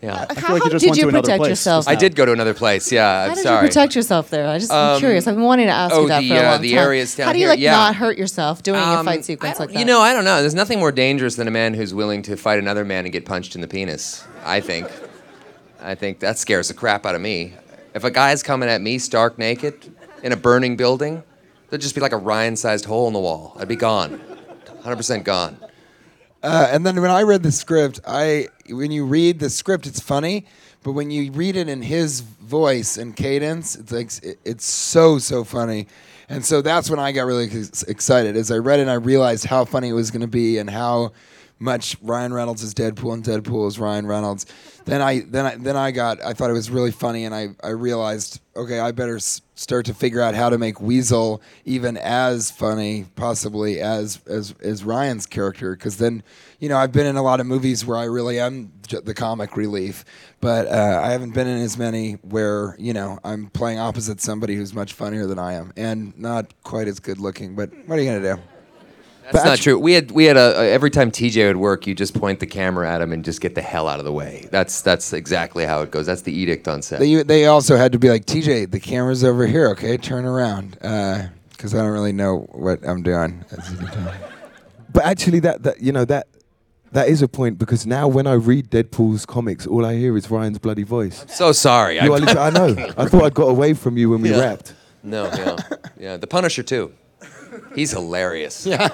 Yeah. 0.00 0.26
I 0.30 0.34
feel 0.34 0.44
How- 0.44 0.58
how 0.60 0.68
did 0.68 0.96
you 0.96 1.10
protect 1.10 1.44
yourself? 1.46 1.88
I 1.88 1.96
did 1.96 2.14
go 2.14 2.24
to 2.24 2.30
another 2.32 2.54
place. 2.54 2.92
Yeah, 2.92 3.22
I'm 3.22 3.28
How 3.30 3.34
did 3.34 3.42
sorry. 3.42 3.62
you 3.62 3.68
protect 3.68 3.96
yourself 3.96 4.30
there? 4.30 4.46
I 4.46 4.58
just 4.60 4.70
I'm 4.70 4.94
Um, 4.94 4.98
curious. 5.00 5.26
I've 5.26 5.34
been 5.34 5.42
wanting 5.44 5.66
to 5.66 5.72
ask 5.72 5.92
oh, 5.92 6.02
you 6.02 6.08
that 6.08 6.20
the, 6.20 6.28
for 6.28 6.34
a 6.34 6.38
uh, 6.38 6.50
long 6.52 6.62
the 6.62 6.70
time. 6.70 6.78
areas 6.78 7.14
down 7.16 7.26
How 7.26 7.32
do 7.32 7.38
you 7.40 7.44
here, 7.46 7.50
like 7.50 7.58
yeah. 7.58 7.72
not 7.72 7.96
hurt 7.96 8.16
yourself 8.16 8.62
doing 8.62 8.78
a 8.78 8.82
Um, 8.84 9.04
fight 9.04 9.24
sequence 9.24 9.58
like 9.58 9.72
that? 9.72 9.78
You 9.78 9.84
know, 9.84 10.00
I 10.00 10.12
don't 10.12 10.24
know. 10.24 10.40
There's 10.42 10.54
nothing 10.54 10.78
more 10.78 10.92
dangerous 10.92 11.34
than 11.34 11.48
a 11.48 11.50
man 11.50 11.74
who's 11.74 11.92
willing 11.92 12.22
to 12.22 12.36
fight 12.36 12.60
another 12.60 12.84
man 12.84 13.04
and 13.04 13.12
get 13.12 13.24
punched 13.24 13.56
in 13.56 13.62
the 13.62 13.68
penis. 13.68 14.24
I 14.44 14.60
think. 14.60 14.86
I 15.82 15.96
think 15.96 16.20
that 16.20 16.38
scares 16.38 16.68
the 16.68 16.74
crap 16.74 17.04
out 17.04 17.16
of 17.16 17.20
me. 17.20 17.54
If 17.94 18.04
a 18.04 18.10
guy's 18.12 18.44
coming 18.44 18.68
at 18.68 18.80
me 18.80 18.98
stark 18.98 19.38
naked 19.38 19.92
in 20.22 20.30
a 20.30 20.36
burning 20.36 20.76
building, 20.76 21.24
there'd 21.74 21.82
just 21.82 21.96
be 21.96 22.00
like 22.00 22.12
a 22.12 22.16
Ryan-sized 22.16 22.84
hole 22.84 23.08
in 23.08 23.12
the 23.12 23.18
wall. 23.18 23.56
I'd 23.58 23.66
be 23.66 23.74
gone, 23.74 24.20
100% 24.84 25.24
gone. 25.24 25.58
Uh, 26.40 26.68
and 26.70 26.86
then 26.86 27.00
when 27.00 27.10
I 27.10 27.22
read 27.22 27.42
the 27.42 27.50
script, 27.50 27.98
I 28.06 28.46
when 28.68 28.92
you 28.92 29.04
read 29.04 29.40
the 29.40 29.50
script, 29.50 29.84
it's 29.88 29.98
funny, 29.98 30.46
but 30.84 30.92
when 30.92 31.10
you 31.10 31.32
read 31.32 31.56
it 31.56 31.68
in 31.68 31.82
his 31.82 32.20
voice 32.20 32.96
and 32.96 33.16
cadence, 33.16 33.74
it's 33.74 33.90
like 33.90 34.12
it- 34.22 34.38
it's 34.44 34.64
so 34.64 35.18
so 35.18 35.42
funny. 35.42 35.88
And 36.28 36.44
so 36.46 36.62
that's 36.62 36.88
when 36.88 37.00
I 37.00 37.10
got 37.10 37.24
really 37.24 37.46
ex- 37.46 37.82
excited. 37.82 38.36
As 38.36 38.52
I 38.52 38.58
read 38.58 38.78
it, 38.78 38.86
I 38.86 38.94
realized 38.94 39.46
how 39.46 39.64
funny 39.64 39.88
it 39.88 39.94
was 39.94 40.12
going 40.12 40.20
to 40.20 40.28
be 40.28 40.58
and 40.58 40.70
how 40.70 41.10
much 41.58 41.96
Ryan 42.02 42.32
Reynolds 42.34 42.62
is 42.62 42.74
Deadpool 42.74 43.14
and 43.14 43.24
Deadpool 43.24 43.68
is 43.68 43.78
Ryan 43.78 44.06
Reynolds. 44.06 44.44
Then 44.84 45.00
I 45.00 45.20
then 45.20 45.46
I 45.46 45.56
then 45.56 45.76
I 45.76 45.92
got 45.92 46.22
I 46.22 46.34
thought 46.34 46.50
it 46.50 46.54
was 46.54 46.70
really 46.70 46.90
funny, 46.90 47.24
and 47.24 47.34
I 47.34 47.48
I 47.62 47.68
realized 47.70 48.40
okay, 48.56 48.78
I 48.80 48.92
better 48.92 49.16
s- 49.16 49.40
start 49.54 49.86
to 49.86 49.94
figure 49.94 50.20
out 50.20 50.34
how 50.34 50.48
to 50.50 50.58
make 50.58 50.80
Weasel 50.80 51.40
even 51.64 51.96
as 51.96 52.50
funny, 52.50 53.06
possibly 53.16 53.80
as 53.80 54.20
as 54.26 54.54
as 54.62 54.84
Ryan's 54.84 55.26
character, 55.26 55.74
because 55.74 55.96
then 55.96 56.22
you 56.58 56.68
know 56.68 56.76
I've 56.76 56.92
been 56.92 57.06
in 57.06 57.16
a 57.16 57.22
lot 57.22 57.40
of 57.40 57.46
movies 57.46 57.86
where 57.86 57.96
I 57.96 58.04
really 58.04 58.38
am 58.38 58.72
j- 58.86 59.00
the 59.02 59.14
comic 59.14 59.56
relief, 59.56 60.04
but 60.40 60.66
uh, 60.66 61.00
I 61.02 61.12
haven't 61.12 61.32
been 61.32 61.46
in 61.46 61.60
as 61.62 61.78
many 61.78 62.14
where 62.22 62.76
you 62.78 62.92
know 62.92 63.18
I'm 63.24 63.46
playing 63.46 63.78
opposite 63.78 64.20
somebody 64.20 64.54
who's 64.56 64.74
much 64.74 64.92
funnier 64.92 65.26
than 65.26 65.38
I 65.38 65.54
am 65.54 65.72
and 65.76 66.18
not 66.18 66.52
quite 66.62 66.88
as 66.88 67.00
good 67.00 67.18
looking. 67.18 67.54
But 67.56 67.70
what 67.86 67.98
are 67.98 68.02
you 68.02 68.10
gonna 68.10 68.34
do? 68.36 68.42
That's 69.32 69.44
not 69.44 69.58
true. 69.58 69.78
We 69.78 69.92
had 69.94 70.10
we 70.10 70.24
had 70.24 70.36
a, 70.36 70.60
a 70.60 70.70
every 70.70 70.90
time 70.90 71.10
TJ 71.10 71.46
would 71.48 71.56
work, 71.56 71.86
you 71.86 71.94
just 71.94 72.14
point 72.18 72.40
the 72.40 72.46
camera 72.46 72.90
at 72.90 73.00
him 73.00 73.12
and 73.12 73.24
just 73.24 73.40
get 73.40 73.54
the 73.54 73.62
hell 73.62 73.88
out 73.88 73.98
of 73.98 74.04
the 74.04 74.12
way. 74.12 74.48
That's 74.50 74.82
that's 74.82 75.12
exactly 75.12 75.64
how 75.64 75.80
it 75.82 75.90
goes. 75.90 76.06
That's 76.06 76.22
the 76.22 76.32
edict 76.32 76.68
on 76.68 76.82
set. 76.82 77.00
They 77.00 77.22
they 77.22 77.46
also 77.46 77.76
had 77.76 77.92
to 77.92 77.98
be 77.98 78.08
like 78.10 78.26
TJ, 78.26 78.70
the 78.70 78.80
camera's 78.80 79.24
over 79.24 79.46
here. 79.46 79.68
Okay, 79.70 79.96
turn 79.96 80.24
around, 80.24 80.76
uh, 80.82 81.28
because 81.50 81.74
I 81.74 81.78
don't 81.78 81.92
really 81.92 82.12
know 82.12 82.46
what 82.52 82.86
I'm 82.86 83.02
doing. 83.02 83.44
as 83.50 83.70
you 83.70 83.78
can 83.78 83.86
tell. 83.86 84.14
But 84.92 85.04
actually, 85.04 85.40
that 85.40 85.62
that 85.62 85.80
you 85.80 85.90
know 85.92 86.04
that 86.04 86.26
that 86.92 87.08
is 87.08 87.22
a 87.22 87.28
point 87.28 87.58
because 87.58 87.86
now 87.86 88.06
when 88.06 88.26
I 88.26 88.34
read 88.34 88.70
Deadpool's 88.70 89.26
comics, 89.26 89.66
all 89.66 89.84
I 89.84 89.96
hear 89.96 90.16
is 90.16 90.30
Ryan's 90.30 90.58
bloody 90.58 90.84
voice. 90.84 91.24
So 91.28 91.50
sorry. 91.52 91.98
You 91.98 92.12
are 92.12 92.20
I 92.20 92.50
know. 92.50 92.66
I 92.96 93.06
thought 93.06 93.24
I 93.24 93.30
got 93.30 93.48
away 93.48 93.74
from 93.74 93.96
you 93.96 94.10
when 94.10 94.20
we 94.22 94.30
Yeah. 94.30 94.40
wrapped. 94.40 94.74
No, 95.02 95.24
yeah, 95.24 95.56
yeah. 95.98 96.16
The 96.16 96.26
Punisher 96.26 96.62
too. 96.62 96.92
He's 97.74 97.90
hilarious. 97.92 98.66
Yeah. 98.74 98.88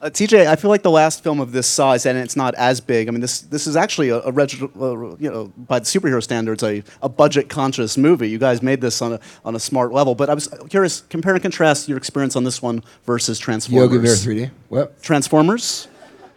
Uh, 0.00 0.08
TJ, 0.08 0.46
I 0.46 0.54
feel 0.54 0.70
like 0.70 0.82
the 0.82 0.92
last 0.92 1.24
film 1.24 1.40
of 1.40 1.50
this 1.50 1.66
size, 1.66 2.06
and 2.06 2.16
it's 2.16 2.36
not 2.36 2.54
as 2.54 2.80
big. 2.80 3.08
I 3.08 3.10
mean, 3.10 3.20
this 3.20 3.40
this 3.40 3.66
is 3.66 3.74
actually 3.74 4.10
a, 4.10 4.20
a 4.20 4.30
reg- 4.30 4.70
uh, 4.80 5.16
you 5.16 5.28
know, 5.28 5.52
by 5.56 5.80
the 5.80 5.84
superhero 5.86 6.22
standards, 6.22 6.62
a, 6.62 6.84
a 7.02 7.08
budget 7.08 7.48
conscious 7.48 7.98
movie. 7.98 8.28
You 8.30 8.38
guys 8.38 8.62
made 8.62 8.80
this 8.80 9.02
on 9.02 9.14
a 9.14 9.20
on 9.44 9.56
a 9.56 9.60
smart 9.60 9.92
level. 9.92 10.14
But 10.14 10.30
I 10.30 10.34
was 10.34 10.46
curious, 10.68 11.00
compare 11.08 11.34
and 11.34 11.42
contrast 11.42 11.88
your 11.88 11.98
experience 11.98 12.36
on 12.36 12.44
this 12.44 12.62
one 12.62 12.84
versus 13.06 13.40
Transformers. 13.40 13.92
Yogi 13.92 14.04
Bear 14.04 14.14
3D. 14.14 14.50
What? 14.68 15.02
Transformers. 15.02 15.88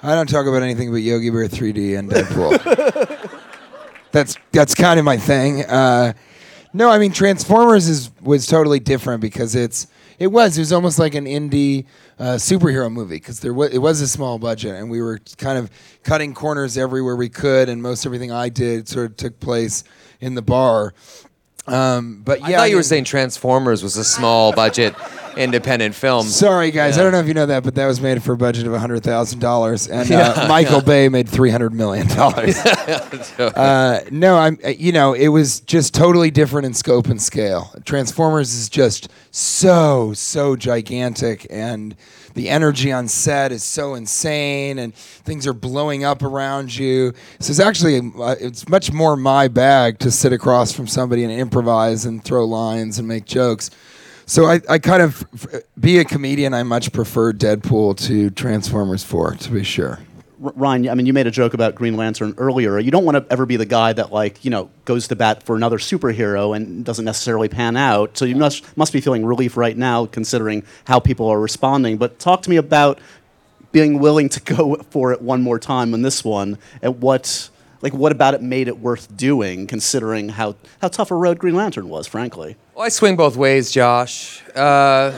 I 0.01 0.15
don't 0.15 0.27
talk 0.27 0.47
about 0.47 0.63
anything 0.63 0.91
but 0.91 0.97
Yogi 0.97 1.29
Bear 1.29 1.47
3D 1.47 1.99
and 1.99 2.09
Deadpool. 2.09 3.39
that's 4.11 4.37
that's 4.51 4.73
kind 4.73 4.97
of 4.97 5.05
my 5.05 5.17
thing. 5.17 5.65
Uh, 5.65 6.13
no, 6.73 6.89
I 6.89 6.97
mean 6.97 7.11
Transformers 7.11 7.87
is 7.87 8.09
was 8.21 8.47
totally 8.47 8.79
different 8.79 9.21
because 9.21 9.53
it's 9.53 9.85
it 10.21 10.31
was 10.31 10.55
it 10.55 10.61
was 10.61 10.71
almost 10.71 10.99
like 10.99 11.15
an 11.15 11.25
indie 11.25 11.85
uh, 12.19 12.35
superhero 12.35 12.91
movie 12.91 13.15
because 13.15 13.39
there 13.39 13.55
was 13.55 13.71
it 13.71 13.79
was 13.79 14.01
a 14.01 14.07
small 14.07 14.37
budget 14.37 14.75
and 14.75 14.91
we 14.91 15.01
were 15.01 15.19
kind 15.39 15.57
of 15.57 15.71
cutting 16.03 16.35
corners 16.35 16.77
everywhere 16.77 17.15
we 17.15 17.27
could 17.27 17.69
and 17.69 17.81
most 17.81 18.05
everything 18.05 18.31
I 18.31 18.49
did 18.49 18.87
sort 18.87 19.07
of 19.07 19.17
took 19.17 19.39
place 19.39 19.83
in 20.19 20.35
the 20.35 20.43
bar. 20.43 20.93
Um, 21.65 22.21
but 22.23 22.39
yeah, 22.41 22.47
I 22.47 22.51
thought 22.53 22.69
you 22.69 22.75
were 22.75 22.79
mean- 22.81 22.83
saying 22.83 23.03
Transformers 23.05 23.81
was 23.81 23.97
a 23.97 24.03
small 24.03 24.53
budget 24.53 24.93
independent 25.37 25.95
film. 25.95 26.25
Sorry, 26.25 26.71
guys. 26.71 26.97
I 26.97 27.03
don't 27.03 27.11
know 27.11 27.19
if 27.19 27.27
you 27.27 27.33
know 27.33 27.45
that, 27.45 27.63
but 27.63 27.75
that 27.75 27.85
was 27.85 28.01
made 28.01 28.21
for 28.23 28.33
a 28.33 28.37
budget 28.37 28.67
of 28.67 28.73
hundred 28.73 29.03
thousand 29.03 29.39
dollars, 29.39 29.87
and 29.87 30.09
uh, 30.11 30.33
Yeah, 30.35 30.47
Michael 30.47 30.77
yeah. 30.79 30.83
Bay 30.85 31.09
made 31.09 31.27
three 31.29 31.49
hundred 31.49 31.73
million 31.73 32.07
dollars. 32.07 32.57
uh, 33.39 34.01
no, 34.11 34.37
I'm. 34.37 34.57
uh, 34.63 34.69
You 34.69 34.91
know, 34.91 35.13
it 35.13 35.29
was 35.29 35.59
just 35.61 35.93
totally 35.93 36.31
different 36.31 36.65
in 36.65 36.73
scope 36.73 37.07
and 37.07 37.21
scale. 37.21 37.73
Transformers 37.85 38.53
is 38.53 38.69
just 38.69 39.09
so 39.31 40.13
so 40.13 40.55
gigantic, 40.55 41.47
and 41.49 41.95
the 42.33 42.49
energy 42.49 42.91
on 42.91 43.07
set 43.07 43.51
is 43.51 43.63
so 43.63 43.93
insane, 43.93 44.79
and 44.79 44.93
things 44.95 45.45
are 45.47 45.53
blowing 45.53 46.03
up 46.03 46.23
around 46.23 46.75
you. 46.75 47.13
So 47.39 47.51
it's 47.51 47.59
actually 47.59 47.97
uh, 48.19 48.35
it's 48.39 48.67
much 48.69 48.91
more 48.91 49.15
my 49.17 49.47
bag 49.47 49.99
to 49.99 50.11
sit 50.11 50.33
across 50.33 50.71
from 50.71 50.87
somebody 50.87 51.23
and 51.23 51.31
improvise 51.33 52.05
and 52.05 52.23
throw 52.23 52.45
lines 52.45 52.99
and 52.99 53.07
make 53.07 53.25
jokes. 53.25 53.69
So 54.25 54.45
I, 54.45 54.61
I 54.69 54.79
kind 54.79 55.01
of 55.01 55.25
be 55.79 55.99
a 55.99 56.05
comedian. 56.05 56.53
I 56.53 56.63
much 56.63 56.91
prefer 56.91 57.33
Deadpool 57.33 57.97
to 58.07 58.29
Transformers 58.31 59.03
4, 59.03 59.35
to 59.35 59.51
be 59.51 59.63
sure. 59.63 59.99
Ryan, 60.41 60.89
I 60.89 60.95
mean, 60.95 61.05
you 61.05 61.13
made 61.13 61.27
a 61.27 61.31
joke 61.31 61.53
about 61.53 61.75
Green 61.75 61.95
Lantern 61.95 62.33
earlier. 62.39 62.79
You 62.79 62.89
don't 62.89 63.05
want 63.05 63.15
to 63.15 63.31
ever 63.31 63.45
be 63.45 63.57
the 63.57 63.65
guy 63.65 63.93
that, 63.93 64.11
like, 64.11 64.43
you 64.43 64.49
know, 64.49 64.71
goes 64.85 65.07
to 65.09 65.15
bat 65.15 65.43
for 65.43 65.55
another 65.55 65.77
superhero 65.77 66.55
and 66.55 66.83
doesn't 66.83 67.05
necessarily 67.05 67.47
pan 67.47 67.77
out. 67.77 68.17
So 68.17 68.25
you 68.25 68.35
must 68.35 68.75
must 68.75 68.91
be 68.91 69.01
feeling 69.01 69.23
relief 69.23 69.55
right 69.55 69.77
now, 69.77 70.07
considering 70.07 70.63
how 70.85 70.99
people 70.99 71.27
are 71.27 71.39
responding. 71.39 71.97
But 71.97 72.17
talk 72.17 72.41
to 72.43 72.49
me 72.49 72.55
about 72.55 72.97
being 73.71 73.99
willing 73.99 74.29
to 74.29 74.39
go 74.55 74.77
for 74.89 75.13
it 75.13 75.21
one 75.21 75.43
more 75.43 75.59
time 75.59 75.93
on 75.93 76.01
this 76.01 76.23
one, 76.23 76.57
and 76.81 76.99
what, 77.01 77.49
like, 77.83 77.93
what 77.93 78.11
about 78.11 78.33
it 78.33 78.41
made 78.41 78.67
it 78.67 78.79
worth 78.79 79.15
doing, 79.15 79.67
considering 79.67 80.29
how 80.29 80.55
how 80.81 80.87
tough 80.87 81.11
a 81.11 81.15
road 81.15 81.37
Green 81.37 81.55
Lantern 81.55 81.87
was, 81.87 82.07
frankly. 82.07 82.55
Well, 82.73 82.85
I 82.85 82.89
swing 82.89 83.17
both 83.17 83.35
ways, 83.35 83.69
Josh. 83.69 84.41
Uh, 84.55 85.11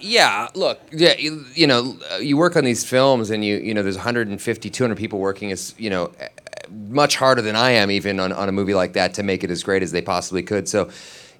yeah, 0.00 0.48
look, 0.54 0.80
yeah, 0.90 1.14
you, 1.16 1.44
you 1.54 1.68
know, 1.68 1.96
you 2.20 2.36
work 2.36 2.56
on 2.56 2.64
these 2.64 2.84
films, 2.84 3.30
and 3.30 3.44
you, 3.44 3.58
you 3.58 3.74
know, 3.74 3.82
there's 3.82 3.96
150, 3.96 4.70
200 4.70 4.98
people 4.98 5.20
working 5.20 5.52
as, 5.52 5.74
you 5.78 5.88
know, 5.88 6.10
much 6.88 7.16
harder 7.16 7.42
than 7.42 7.54
I 7.54 7.70
am 7.70 7.90
even 7.92 8.18
on, 8.18 8.32
on 8.32 8.48
a 8.48 8.52
movie 8.52 8.74
like 8.74 8.94
that 8.94 9.14
to 9.14 9.22
make 9.22 9.44
it 9.44 9.50
as 9.50 9.62
great 9.62 9.82
as 9.82 9.92
they 9.92 10.02
possibly 10.02 10.42
could. 10.42 10.68
So, 10.68 10.90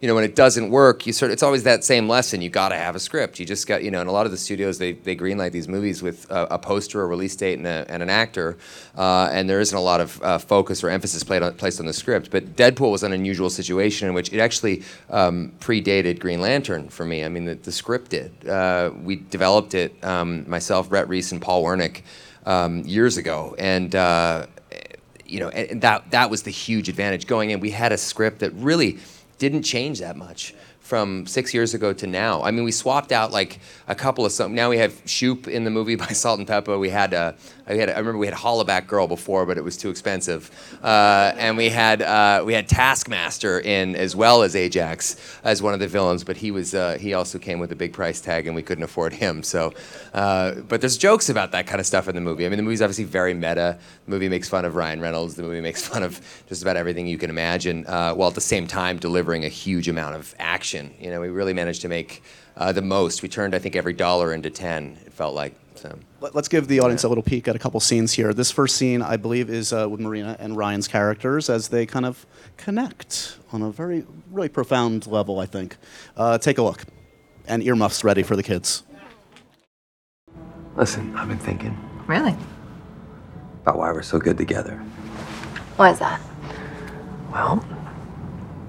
you 0.00 0.08
know, 0.08 0.14
when 0.14 0.24
it 0.24 0.34
doesn't 0.34 0.70
work, 0.70 1.06
you 1.06 1.12
sort 1.12 1.30
of, 1.30 1.34
it's 1.34 1.42
always 1.42 1.64
that 1.64 1.84
same 1.84 2.08
lesson. 2.08 2.40
You 2.40 2.48
got 2.48 2.70
to 2.70 2.76
have 2.76 2.96
a 2.96 2.98
script. 2.98 3.38
You 3.38 3.44
just 3.44 3.66
got, 3.66 3.84
you 3.84 3.90
know, 3.90 4.00
and 4.00 4.08
a 4.08 4.12
lot 4.12 4.24
of 4.24 4.32
the 4.32 4.38
studios 4.38 4.78
they 4.78 4.92
they 4.92 5.14
greenlight 5.14 5.52
these 5.52 5.68
movies 5.68 6.02
with 6.02 6.30
a, 6.30 6.54
a 6.54 6.58
poster, 6.58 7.02
a 7.02 7.06
release 7.06 7.36
date, 7.36 7.58
and, 7.58 7.66
a, 7.66 7.84
and 7.86 8.02
an 8.02 8.08
actor, 8.08 8.56
uh, 8.96 9.28
and 9.30 9.48
there 9.48 9.60
isn't 9.60 9.76
a 9.76 9.80
lot 9.80 10.00
of 10.00 10.22
uh, 10.22 10.38
focus 10.38 10.82
or 10.82 10.88
emphasis 10.88 11.28
on, 11.30 11.54
placed 11.54 11.80
on 11.80 11.86
the 11.86 11.92
script. 11.92 12.30
But 12.30 12.56
Deadpool 12.56 12.90
was 12.90 13.02
an 13.02 13.12
unusual 13.12 13.50
situation 13.50 14.08
in 14.08 14.14
which 14.14 14.32
it 14.32 14.40
actually 14.40 14.82
um, 15.10 15.52
predated 15.60 16.18
Green 16.18 16.40
Lantern 16.40 16.88
for 16.88 17.04
me. 17.04 17.22
I 17.22 17.28
mean, 17.28 17.44
the, 17.44 17.56
the 17.56 17.72
script 17.72 18.10
did. 18.10 18.48
Uh, 18.48 18.92
we 19.02 19.16
developed 19.16 19.74
it 19.74 20.02
um, 20.02 20.48
myself, 20.48 20.90
Rhett 20.90 21.10
Reese, 21.10 21.30
and 21.30 21.42
Paul 21.42 21.62
Wernick 21.62 22.02
um, 22.46 22.84
years 22.86 23.18
ago, 23.18 23.54
and. 23.58 23.94
Uh, 23.94 24.46
you 25.26 25.38
know, 25.38 25.48
and 25.50 25.80
that 25.82 26.10
that 26.10 26.28
was 26.28 26.42
the 26.42 26.50
huge 26.50 26.88
advantage 26.88 27.28
going 27.28 27.50
in. 27.50 27.60
We 27.60 27.70
had 27.70 27.92
a 27.92 27.96
script 27.96 28.40
that 28.40 28.50
really 28.54 28.98
didn't 29.40 29.62
change 29.62 29.98
that 29.98 30.16
much 30.16 30.54
from 30.80 31.26
six 31.26 31.54
years 31.54 31.72
ago 31.72 31.92
to 31.92 32.06
now. 32.06 32.42
I 32.42 32.50
mean, 32.50 32.64
we 32.64 32.72
swapped 32.72 33.10
out 33.10 33.32
like 33.32 33.58
a 33.88 33.94
couple 33.94 34.26
of 34.26 34.32
some. 34.32 34.54
Now 34.54 34.70
we 34.70 34.78
have 34.78 35.00
Shoop 35.06 35.48
in 35.48 35.64
the 35.64 35.70
movie 35.70 35.96
by 36.04 36.06
Salt-N-Pepa. 36.06 36.78
We 36.78 36.90
had 36.90 37.14
uh, 37.14 37.32
I 37.70 37.74
had 37.76 37.88
I 37.88 37.98
remember 37.98 38.18
we 38.18 38.26
had 38.26 38.34
Hollaback 38.34 38.88
Girl 38.88 39.06
before, 39.06 39.46
but 39.46 39.56
it 39.56 39.62
was 39.62 39.76
too 39.76 39.90
expensive. 39.90 40.50
Uh, 40.82 41.32
and 41.36 41.56
we 41.56 41.68
had 41.68 42.02
uh, 42.02 42.42
we 42.44 42.52
had 42.52 42.68
Taskmaster 42.68 43.60
in 43.60 43.94
as 43.94 44.16
well 44.16 44.42
as 44.42 44.56
Ajax 44.56 45.16
as 45.44 45.62
one 45.62 45.72
of 45.72 45.78
the 45.78 45.86
villains, 45.86 46.24
but 46.24 46.36
he 46.36 46.50
was 46.50 46.74
uh, 46.74 46.98
he 47.00 47.14
also 47.14 47.38
came 47.38 47.60
with 47.60 47.70
a 47.70 47.76
big 47.76 47.92
price 47.92 48.20
tag, 48.20 48.48
and 48.48 48.56
we 48.56 48.62
couldn't 48.62 48.82
afford 48.82 49.12
him. 49.12 49.44
So, 49.44 49.72
uh, 50.12 50.54
but 50.54 50.80
there's 50.80 50.98
jokes 50.98 51.28
about 51.28 51.52
that 51.52 51.68
kind 51.68 51.78
of 51.78 51.86
stuff 51.86 52.08
in 52.08 52.16
the 52.16 52.20
movie. 52.20 52.44
I 52.44 52.48
mean, 52.48 52.56
the 52.56 52.64
movie's 52.64 52.82
obviously 52.82 53.04
very 53.04 53.34
meta. 53.34 53.78
The 54.06 54.10
movie 54.10 54.28
makes 54.28 54.48
fun 54.48 54.64
of 54.64 54.74
Ryan 54.74 55.00
Reynolds. 55.00 55.36
The 55.36 55.44
movie 55.44 55.60
makes 55.60 55.86
fun 55.86 56.02
of 56.02 56.20
just 56.48 56.62
about 56.62 56.76
everything 56.76 57.06
you 57.06 57.18
can 57.18 57.30
imagine, 57.30 57.86
uh, 57.86 58.14
while 58.14 58.28
at 58.28 58.34
the 58.34 58.40
same 58.40 58.66
time 58.66 58.98
delivering 58.98 59.44
a 59.44 59.48
huge 59.48 59.86
amount 59.86 60.16
of 60.16 60.34
action. 60.40 60.92
You 60.98 61.10
know, 61.10 61.20
we 61.20 61.28
really 61.28 61.54
managed 61.54 61.82
to 61.82 61.88
make 61.88 62.22
uh, 62.56 62.72
the 62.72 62.82
most. 62.82 63.22
We 63.22 63.28
turned, 63.28 63.54
I 63.54 63.58
think, 63.58 63.76
every 63.76 63.92
dollar 63.92 64.32
into 64.32 64.50
ten. 64.50 64.98
It 65.06 65.12
felt 65.12 65.34
like. 65.34 65.54
So. 65.74 65.98
Let- 66.20 66.34
Let's 66.34 66.48
give 66.48 66.68
the 66.68 66.80
audience 66.80 67.04
a 67.04 67.08
little 67.08 67.22
peek 67.22 67.48
at 67.48 67.56
a 67.56 67.58
couple 67.58 67.80
scenes 67.80 68.12
here. 68.12 68.34
This 68.34 68.50
first 68.50 68.76
scene, 68.76 69.00
I 69.02 69.16
believe, 69.16 69.48
is 69.48 69.72
uh, 69.72 69.88
with 69.88 70.00
Marina 70.00 70.36
and 70.38 70.56
Ryan's 70.56 70.88
characters 70.88 71.48
as 71.48 71.68
they 71.68 71.86
kind 71.86 72.04
of 72.04 72.26
connect 72.58 73.38
on 73.52 73.62
a 73.62 73.70
very, 73.70 74.04
really 74.30 74.48
profound 74.50 75.06
level, 75.06 75.38
I 75.40 75.46
think. 75.46 75.76
Uh, 76.16 76.36
take 76.38 76.58
a 76.58 76.62
look. 76.62 76.84
And 77.46 77.62
earmuffs 77.62 78.04
ready 78.04 78.22
for 78.22 78.36
the 78.36 78.42
kids. 78.42 78.82
Listen, 80.76 81.16
I've 81.16 81.28
been 81.28 81.38
thinking 81.38 81.76
Really? 82.06 82.36
about 83.62 83.76
why 83.78 83.90
we're 83.92 84.02
so 84.02 84.18
good 84.18 84.38
together. 84.38 84.76
Why 85.76 85.90
is 85.90 85.98
that? 85.98 86.20
Well, 87.32 87.64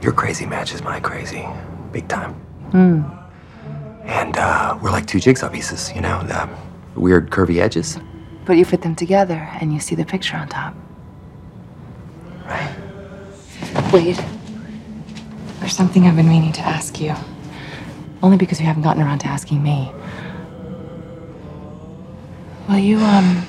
your 0.01 0.11
crazy 0.13 0.45
matches 0.45 0.81
my 0.83 0.99
crazy. 0.99 1.45
Big 1.91 2.07
time. 2.07 2.33
Hmm. 2.71 3.01
And 4.03 4.37
uh, 4.37 4.77
we're 4.81 4.91
like 4.91 5.07
two 5.07 5.19
jigsaw 5.19 5.49
pieces, 5.49 5.91
you 5.93 6.01
know, 6.01 6.23
the 6.23 6.49
weird 6.99 7.29
curvy 7.29 7.59
edges. 7.59 7.97
But 8.45 8.57
you 8.57 8.65
fit 8.65 8.81
them 8.81 8.95
together 8.95 9.49
and 9.59 9.73
you 9.73 9.79
see 9.79 9.95
the 9.95 10.05
picture 10.05 10.35
on 10.37 10.47
top. 10.47 10.75
Right. 12.45 12.75
Wait. 13.93 14.19
There's 15.59 15.75
something 15.75 16.07
I've 16.07 16.15
been 16.15 16.27
meaning 16.27 16.51
to 16.53 16.61
ask 16.61 16.99
you. 16.99 17.13
Only 18.23 18.37
because 18.37 18.59
you 18.59 18.65
haven't 18.65 18.83
gotten 18.83 19.01
around 19.03 19.19
to 19.19 19.27
asking 19.27 19.61
me. 19.61 19.91
Will 22.67 22.77
you, 22.77 22.97
um. 22.99 23.45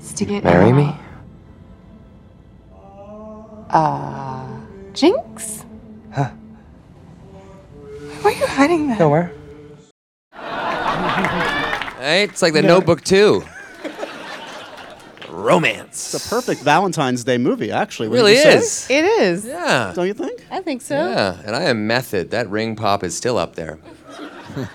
Stick 0.00 0.30
it 0.30 0.44
Marry 0.44 0.72
me? 0.72 0.94
Uh. 3.70 4.46
Jinx? 4.92 5.64
Huh? 6.12 6.30
Why 8.22 8.32
are 8.32 8.34
you 8.34 8.46
hiding 8.46 8.88
that? 8.88 8.98
Nowhere. 8.98 9.32
Hey, 11.98 12.24
it's 12.24 12.42
like 12.42 12.52
the 12.52 12.62
Notebook 12.62 13.02
too. 13.02 13.42
Romance. 15.28 16.14
It's 16.14 16.26
a 16.26 16.28
perfect 16.30 16.62
Valentine's 16.62 17.22
Day 17.24 17.36
movie, 17.38 17.70
actually. 17.70 18.08
Really 18.08 18.32
wouldn't 18.34 18.54
you 18.54 18.58
is. 18.60 18.72
say? 18.72 18.98
It 18.98 19.04
is. 19.04 19.44
Yeah. 19.44 19.92
Don't 19.94 20.06
you 20.06 20.14
think? 20.14 20.44
I 20.50 20.60
think 20.62 20.80
so. 20.82 20.94
Yeah, 20.94 21.38
and 21.44 21.54
I 21.54 21.64
am 21.64 21.86
method. 21.86 22.30
That 22.30 22.48
ring 22.48 22.74
pop 22.74 23.04
is 23.04 23.16
still 23.16 23.36
up 23.36 23.54
there. 23.54 23.78
You 24.56 24.66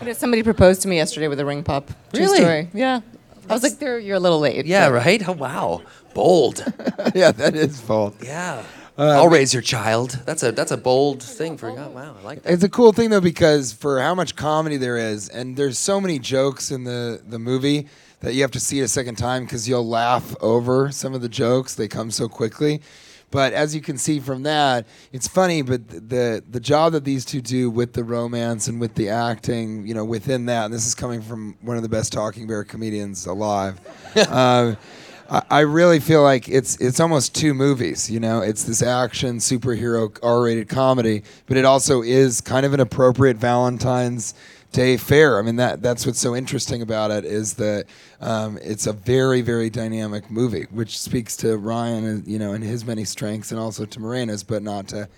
know, 0.06 0.12
somebody 0.14 0.42
proposed 0.42 0.80
to 0.82 0.88
me 0.88 0.96
yesterday 0.96 1.28
with 1.28 1.38
a 1.40 1.44
ring 1.44 1.62
pop. 1.62 1.88
True 2.12 2.22
Really? 2.24 2.38
story. 2.38 2.68
Yeah. 2.72 3.00
I 3.48 3.52
was 3.52 3.62
like, 3.62 3.78
"There, 3.78 3.98
you're 3.98 4.16
a 4.16 4.20
little 4.20 4.38
late." 4.40 4.64
Yeah, 4.64 4.88
but- 4.88 4.94
right? 4.94 5.28
Oh, 5.28 5.32
wow. 5.32 5.82
Bold. 6.14 6.64
yeah, 7.14 7.32
that 7.32 7.54
is 7.54 7.80
bold. 7.82 8.14
Yeah. 8.22 8.62
Uh, 9.00 9.16
I'll 9.16 9.28
raise 9.28 9.54
your 9.54 9.62
child. 9.62 10.10
That's 10.26 10.42
a 10.42 10.52
that's 10.52 10.72
a 10.72 10.76
bold 10.76 11.22
thing 11.22 11.56
for. 11.56 11.72
Wow, 11.72 12.16
I 12.20 12.22
like 12.22 12.42
that. 12.42 12.52
It's 12.52 12.62
a 12.62 12.68
cool 12.68 12.92
thing 12.92 13.08
though 13.08 13.22
because 13.22 13.72
for 13.72 13.98
how 13.98 14.14
much 14.14 14.36
comedy 14.36 14.76
there 14.76 14.98
is, 14.98 15.30
and 15.30 15.56
there's 15.56 15.78
so 15.78 16.02
many 16.02 16.18
jokes 16.18 16.70
in 16.70 16.84
the 16.84 17.22
the 17.26 17.38
movie 17.38 17.86
that 18.20 18.34
you 18.34 18.42
have 18.42 18.50
to 18.50 18.60
see 18.60 18.80
it 18.80 18.82
a 18.82 18.88
second 18.88 19.16
time 19.16 19.44
because 19.44 19.66
you'll 19.66 19.88
laugh 19.88 20.36
over 20.42 20.90
some 20.90 21.14
of 21.14 21.22
the 21.22 21.30
jokes. 21.30 21.74
They 21.74 21.88
come 21.88 22.10
so 22.10 22.28
quickly. 22.28 22.82
But 23.30 23.52
as 23.52 23.74
you 23.74 23.80
can 23.80 23.96
see 23.96 24.18
from 24.18 24.42
that, 24.42 24.86
it's 25.12 25.28
funny. 25.28 25.62
But 25.62 25.88
the 25.88 26.44
the 26.50 26.60
job 26.60 26.92
that 26.92 27.04
these 27.04 27.24
two 27.24 27.40
do 27.40 27.70
with 27.70 27.94
the 27.94 28.04
romance 28.04 28.68
and 28.68 28.78
with 28.78 28.96
the 28.96 29.08
acting, 29.08 29.86
you 29.86 29.94
know, 29.94 30.04
within 30.04 30.44
that, 30.46 30.66
and 30.66 30.74
this 30.74 30.86
is 30.86 30.94
coming 30.94 31.22
from 31.22 31.56
one 31.62 31.78
of 31.78 31.82
the 31.82 31.88
best 31.88 32.12
talking 32.12 32.46
bear 32.46 32.64
comedians 32.64 33.24
alive. 33.24 33.80
um, 34.28 34.76
I 35.30 35.60
really 35.60 36.00
feel 36.00 36.24
like 36.24 36.48
it's 36.48 36.76
it's 36.78 36.98
almost 36.98 37.36
two 37.36 37.54
movies. 37.54 38.10
You 38.10 38.18
know, 38.18 38.40
it's 38.40 38.64
this 38.64 38.82
action 38.82 39.36
superhero 39.36 40.16
R-rated 40.24 40.68
comedy, 40.68 41.22
but 41.46 41.56
it 41.56 41.64
also 41.64 42.02
is 42.02 42.40
kind 42.40 42.66
of 42.66 42.74
an 42.74 42.80
appropriate 42.80 43.36
Valentine's 43.36 44.34
Day 44.72 44.96
fair. 44.96 45.38
I 45.38 45.42
mean, 45.42 45.56
that 45.56 45.82
that's 45.82 46.04
what's 46.04 46.18
so 46.18 46.34
interesting 46.34 46.82
about 46.82 47.12
it 47.12 47.24
is 47.24 47.54
that 47.54 47.86
um, 48.20 48.58
it's 48.62 48.88
a 48.88 48.92
very 48.92 49.40
very 49.40 49.70
dynamic 49.70 50.30
movie, 50.30 50.66
which 50.70 50.98
speaks 50.98 51.36
to 51.38 51.56
Ryan, 51.56 52.04
and 52.04 52.26
you 52.26 52.38
know, 52.38 52.52
and 52.52 52.64
his 52.64 52.84
many 52.84 53.04
strengths, 53.04 53.52
and 53.52 53.60
also 53.60 53.84
to 53.84 54.00
Morena's, 54.00 54.42
but 54.42 54.62
not 54.62 54.88
to 54.88 55.08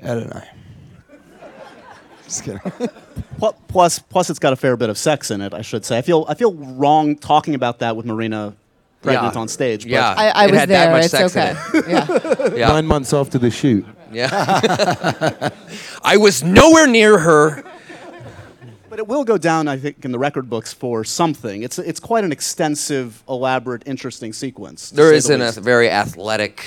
Ed 0.00 0.18
and 0.18 0.32
I. 0.34 0.48
Just 2.24 2.44
kidding. 2.44 2.60
Plus, 3.68 3.98
plus, 3.98 4.30
it's 4.30 4.38
got 4.38 4.52
a 4.52 4.56
fair 4.56 4.76
bit 4.76 4.88
of 4.90 4.96
sex 4.96 5.30
in 5.30 5.40
it. 5.40 5.52
I 5.54 5.62
should 5.62 5.84
say. 5.84 5.96
I 5.96 6.02
feel 6.02 6.26
I 6.28 6.34
feel 6.34 6.54
wrong 6.54 7.16
talking 7.16 7.54
about 7.54 7.78
that 7.80 7.96
with 7.96 8.06
Marina 8.06 8.54
pregnant 9.02 9.34
Yeah. 9.34 9.40
on 9.40 9.48
stage. 9.48 9.82
But 9.84 9.90
Yeah. 9.92 10.14
I, 10.16 10.28
I 10.28 10.44
It 10.46 10.50
was 10.52 10.60
had 10.60 10.68
that 10.70 10.84
there. 10.86 10.92
much 10.92 11.04
it's 11.04 11.10
sex 11.10 11.36
in 11.36 11.42
okay. 11.42 11.90
yeah. 11.90 12.54
Yeah. 12.56 12.68
Nine 12.68 12.86
months 12.86 13.12
after 13.12 13.38
the 13.38 13.50
shoot. 13.50 13.84
Yeah. 14.12 14.28
I 16.02 16.16
was 16.16 16.42
nowhere 16.42 16.86
near 16.86 17.18
her. 17.18 17.64
But 18.90 18.98
it 18.98 19.06
will 19.08 19.24
go 19.24 19.38
down, 19.38 19.68
I 19.68 19.78
think, 19.78 20.04
in 20.04 20.12
the 20.12 20.18
record 20.18 20.50
books 20.50 20.72
for 20.74 21.02
something. 21.02 21.62
It's 21.62 21.78
it's 21.78 21.98
quite 21.98 22.24
an 22.24 22.32
extensive, 22.32 23.22
elaborate, 23.26 23.82
interesting 23.86 24.34
sequence. 24.34 24.90
to 24.90 24.96
There 24.96 25.06
the 25.06 25.14
an, 25.30 25.40
a 25.40 25.60
very 25.62 25.88
athletic 25.88 26.66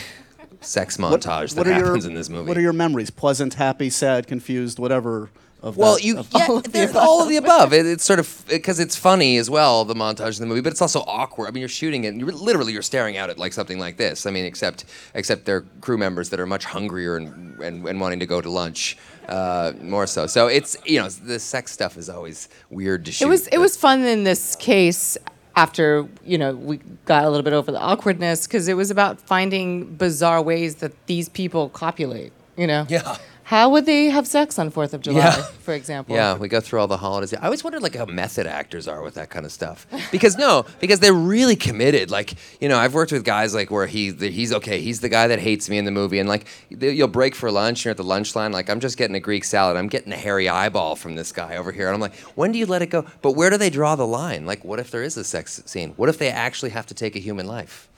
sex 0.60 0.97
montage 0.97 1.55
what 1.55 1.65
that 1.65 1.67
are 1.67 1.77
your- 1.77 1.86
happens 1.86 2.05
in 2.05 2.15
this 2.15 2.27
movie. 2.29 2.47
What 2.47 2.57
are 2.57 2.62
your 2.62 2.73
memories? 2.73 3.12
Pleasant, 3.12 3.53
happy, 3.53 3.91
sad, 3.91 4.25
confused, 4.25 4.79
whatever. 4.79 5.29
Of 5.65 5.78
Well, 5.78 5.95
that- 5.95 6.04
you 6.04 6.19
of 6.19 6.28
yeah, 6.32 6.45
all 6.47 6.58
of 6.58 6.63
the 6.63 6.69
there's 6.69 6.91
above. 6.91 7.04
all 7.04 7.23
of 7.23 7.28
the 7.30 7.38
above. 7.38 7.73
It, 7.73 7.88
it's 7.88 8.04
sort 8.04 8.19
of 8.19 8.45
because 8.47 8.80
it's 8.80 8.95
funny 8.95 9.38
as 9.38 9.49
well, 9.49 9.84
the 9.84 9.95
montage 9.95 10.39
in 10.39 10.41
the 10.41 10.45
movie, 10.47 10.62
but 10.62 10.71
it's 10.71 10.82
also 10.82 10.99
awkward. 11.08 11.47
I 11.47 11.51
mean, 11.51 11.62
you're 11.62 11.67
shooting 11.67 12.04
it, 12.04 12.10
and 12.10 12.19
you're 12.21 12.32
literally 12.32 12.71
you're 12.71 12.84
staring 12.84 13.17
at 13.17 13.32
it 13.32 13.39
like 13.39 13.51
something 13.51 13.80
like 13.80 13.97
this. 13.97 14.28
I 14.28 14.32
mean, 14.32 14.45
except 14.45 14.86
except 15.15 15.45
they're 15.45 15.65
crew 15.82 15.97
members 15.97 16.30
that 16.30 16.39
are 16.39 16.45
much 16.45 16.65
hungrier 16.65 17.17
and 17.17 17.60
and, 17.60 17.84
and 17.88 17.99
wanting 17.99 18.19
to 18.19 18.28
go 18.28 18.41
to 18.41 18.49
lunch 18.49 18.95
uh, 19.28 19.73
more 19.82 20.06
so. 20.06 20.28
So 20.28 20.45
it's 20.45 20.78
you 20.86 20.99
know 21.01 21.10
the 21.10 21.39
sex 21.39 21.71
stuff 21.71 21.97
is 21.97 22.10
always 22.10 22.47
weird 22.69 23.04
to 23.06 23.12
shoot. 23.12 23.25
It 23.25 23.30
was 23.30 23.47
it 23.47 23.58
was 23.58 23.75
fun 23.75 24.04
in 24.06 24.23
this 24.23 24.56
case 24.58 25.17
after 25.56 26.08
you 26.23 26.38
know 26.38 26.54
we 26.56 26.78
got 27.06 27.23
a 27.23 27.30
little 27.30 27.43
bit 27.43 27.54
over 27.54 27.71
the 27.71 27.80
awkwardness 27.80 28.45
because 28.45 28.67
it 28.67 28.75
was 28.75 28.91
about 28.91 29.19
finding 29.19 29.95
bizarre 29.95 30.43
ways 30.43 30.75
that 30.75 30.91
these 31.08 31.28
people 31.28 31.69
copulate. 31.69 32.34
You 32.56 32.67
know. 32.67 32.86
Yeah. 32.88 33.17
How 33.45 33.69
would 33.69 33.86
they 33.86 34.05
have 34.05 34.25
sex 34.25 34.58
on 34.58 34.71
Fourth 34.71 34.95
of 34.95 35.01
July, 35.01 35.19
Yeah. 35.19 35.41
for 35.62 35.75
example? 35.75 36.15
Yeah, 36.15 36.36
we 36.36 36.47
go 36.47 36.60
through 36.60 36.79
all 36.79 36.88
the 36.88 36.97
holidays. 36.97 37.31
I 37.34 37.45
always 37.45 37.63
wondered 37.63 37.84
like 37.84 37.93
how 37.95 38.05
method 38.05 38.47
actors 38.47 38.88
are 38.88 39.03
with 39.03 39.13
that 39.13 39.29
kind 39.29 39.45
of 39.45 39.51
stuff. 39.51 39.86
Because 40.12 40.36
no, 40.36 40.65
because 40.79 40.99
they're 40.99 41.13
really 41.13 41.55
committed. 41.55 42.10
Like 42.10 42.34
you 42.60 42.67
know, 42.67 42.77
I've 42.79 42.95
worked 42.95 43.12
with 43.12 43.23
guys 43.23 43.53
like 43.53 43.69
where 43.69 43.86
he 43.86 44.12
he's 44.13 44.51
okay. 44.51 44.81
He's 44.81 44.99
the 45.01 45.10
guy 45.10 45.27
that 45.27 45.38
hates 45.38 45.69
me 45.69 45.77
in 45.77 45.86
the 45.86 45.91
movie, 45.91 46.17
and 46.17 46.27
like 46.27 46.47
they- 46.71 46.91
you'll 46.93 47.08
break 47.08 47.36
for 47.36 47.51
lunch. 47.51 47.86
You're 47.86 47.91
at 47.91 47.97
the 47.97 48.03
lunch 48.03 48.36
line. 48.36 48.51
Like 48.51 48.67
I'm 48.67 48.79
just 48.79 48.97
getting 48.97 49.15
a 49.15 49.19
Greek 49.19 49.43
salad. 49.43 49.77
I'm 49.77 49.89
getting 49.89 50.12
a 50.12 50.17
hairy 50.17 50.49
eyeball 50.49 50.95
from 50.95 51.13
this 51.13 51.31
guy 51.31 51.55
over 51.58 51.71
here, 51.71 51.86
and 51.88 51.93
I'm 51.93 52.01
like, 52.01 52.15
when 52.36 52.51
do 52.51 52.58
you 52.58 52.65
let 52.65 52.81
it 52.81 52.88
go? 52.88 53.05
But 53.21 53.34
where 53.34 53.51
do 53.51 53.58
they 53.58 53.69
draw 53.69 53.95
the 53.95 54.08
line? 54.08 54.47
Like, 54.47 54.65
what 54.65 54.79
if 54.79 54.89
there 54.89 55.03
is 55.03 55.17
a 55.17 55.23
sex 55.23 55.62
scene? 55.67 55.93
What 55.97 56.10
if 56.10 56.17
they 56.17 56.29
actually 56.29 56.71
have 56.71 56.88
to 56.88 56.95
take 56.95 57.15
a 57.15 57.19
human 57.19 57.45
life? 57.45 57.89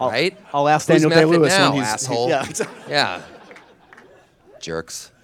Right? 0.00 0.36
I'll 0.52 0.68
ask 0.68 0.88
Who's 0.88 1.02
Daniel 1.02 1.10
Day 1.10 1.24
Lewis 1.24 1.52
now, 1.56 1.70
when 1.70 1.80
he's 1.80 1.88
asshole. 1.88 2.28
Yeah. 2.28 2.46
yeah. 2.88 3.22
Jerks. 4.60 5.10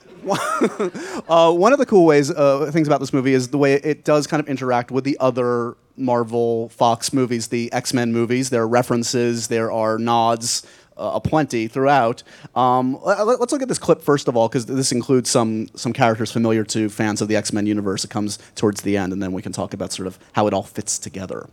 Uh, 1.27 1.53
one 1.53 1.73
of 1.73 1.79
the 1.79 1.87
cool 1.87 2.05
ways 2.05 2.31
uh, 2.31 2.71
things 2.71 2.87
about 2.87 3.01
this 3.01 3.13
movie 3.13 3.33
is 3.33 3.49
the 3.49 3.59
way 3.59 3.75
it 3.75 4.05
does 4.05 4.27
kind 4.27 4.41
of 4.41 4.49
interact 4.49 4.91
with 4.91 5.05
the 5.05 5.17
other 5.21 5.77
Marvel 5.97 6.69
Fox 6.69 7.13
movies, 7.13 7.49
the 7.49 7.73
X 7.73 7.95
Men 7.95 8.13
movies. 8.13 8.51
There 8.51 8.63
are 8.63 8.69
references, 8.69 9.49
there 9.49 9.73
are 9.73 9.99
nods. 9.99 10.67
Uh, 10.97 11.11
aplenty 11.15 11.67
throughout. 11.67 12.23
Um, 12.55 12.97
let, 13.03 13.19
us 13.19 13.51
look 13.51 13.63
at 13.63 13.67
this 13.67 13.81
clip 13.81 14.01
first 14.01 14.29
of 14.29 14.37
all, 14.37 14.47
because 14.49 14.67
this 14.67 14.93
includes 14.93 15.29
some 15.29 15.67
some 15.75 15.93
characters 15.93 16.31
familiar 16.31 16.63
to 16.67 16.89
fans 16.89 17.21
of 17.21 17.27
the 17.27 17.35
X 17.35 17.53
Men 17.53 17.67
universe. 17.67 18.05
It 18.05 18.11
comes 18.11 18.39
towards 18.55 18.83
the 18.83 18.97
end, 18.97 19.13
and 19.13 19.21
then 19.21 19.33
we 19.33 19.43
can 19.43 19.51
talk 19.51 19.75
about 19.75 19.91
sort 19.91 20.07
of 20.07 20.21
how 20.35 20.47
it 20.47 20.55
all 20.55 20.63
fits 20.63 21.01
together. 21.01 21.49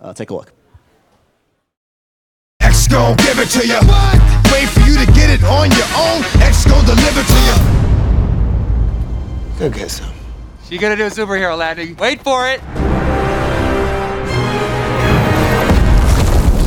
Uh, 0.00 0.12
take 0.12 0.30
a 0.30 0.34
look. 0.34 0.52
X 2.94 3.02
gon' 3.02 3.16
give 3.16 3.38
it 3.40 3.48
to 3.48 3.66
you. 3.66 3.80
Wait 4.52 4.68
for 4.68 4.80
you 4.88 4.96
to 5.04 5.12
get 5.12 5.28
it 5.28 5.42
on 5.42 5.68
your 5.72 5.86
own. 5.98 6.22
X 6.40 6.64
gon' 6.64 6.84
deliver 6.84 7.24
to 7.24 7.38
you. 7.42 7.54
Go 9.58 9.68
get 9.68 9.90
some. 9.90 10.14
You 10.70 10.78
gonna 10.78 10.94
do 10.94 11.06
a 11.06 11.10
superhero 11.10 11.58
landing? 11.58 11.96
Wait 11.96 12.22
for 12.22 12.48
it. 12.48 12.60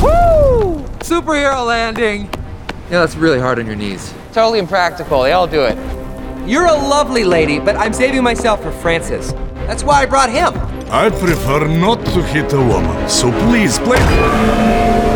Woo! 0.02 0.84
Superhero 1.00 1.66
landing. 1.66 2.28
Yeah, 2.90 3.00
that's 3.00 3.16
really 3.16 3.40
hard 3.40 3.58
on 3.58 3.64
your 3.64 3.76
knees. 3.76 4.12
Totally 4.34 4.58
impractical. 4.58 5.22
They 5.22 5.32
all 5.32 5.46
do 5.46 5.62
it. 5.62 5.78
You're 6.46 6.66
a 6.66 6.74
lovely 6.74 7.24
lady, 7.24 7.58
but 7.58 7.74
I'm 7.76 7.94
saving 7.94 8.22
myself 8.22 8.62
for 8.62 8.70
Francis. 8.70 9.32
That's 9.66 9.82
why 9.82 10.02
I 10.02 10.06
brought 10.06 10.28
him. 10.28 10.52
I 10.90 11.08
prefer 11.08 11.66
not 11.66 12.04
to 12.04 12.22
hit 12.22 12.52
a 12.52 12.58
woman, 12.58 13.08
so 13.08 13.30
please 13.48 13.78
play. 13.78 15.07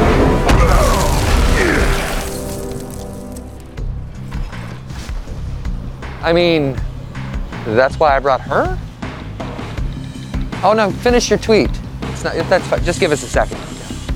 I 6.23 6.33
mean, 6.33 6.81
that's 7.65 7.99
why 7.99 8.17
I 8.17 8.21
brought 8.21 8.41
her? 8.43 8.79
Oh 10.63 10.73
no, 10.73 10.93
finish 10.93 11.29
your 11.29 11.39
tweet. 11.41 11.71
It's 12.03 12.23
not, 12.23 12.35
that's 12.49 12.65
fine. 12.69 12.85
Just 12.85 13.01
give 13.01 13.11
us 13.11 13.25
a 13.25 13.27
second. 13.27 13.59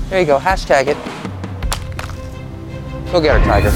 There 0.09 0.21
you 0.21 0.25
go, 0.25 0.39
hashtag 0.39 0.87
it. 0.87 0.97
Go 3.11 3.19
get 3.19 3.37
her, 3.37 3.45
Tiger. 3.45 3.71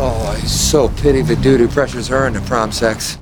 Oh, 0.00 0.36
I 0.36 0.40
so 0.40 0.90
pity 0.90 1.22
the 1.22 1.36
dude 1.36 1.60
who 1.60 1.68
pressures 1.68 2.08
her 2.08 2.26
into 2.26 2.42
prom 2.42 2.70
sex. 2.70 3.18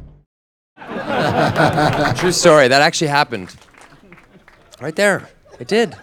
True 0.76 2.32
story. 2.32 2.66
That 2.68 2.82
actually 2.82 3.06
happened. 3.08 3.54
Right 4.80 4.96
there. 4.96 5.28
It 5.60 5.68
did. 5.68 5.96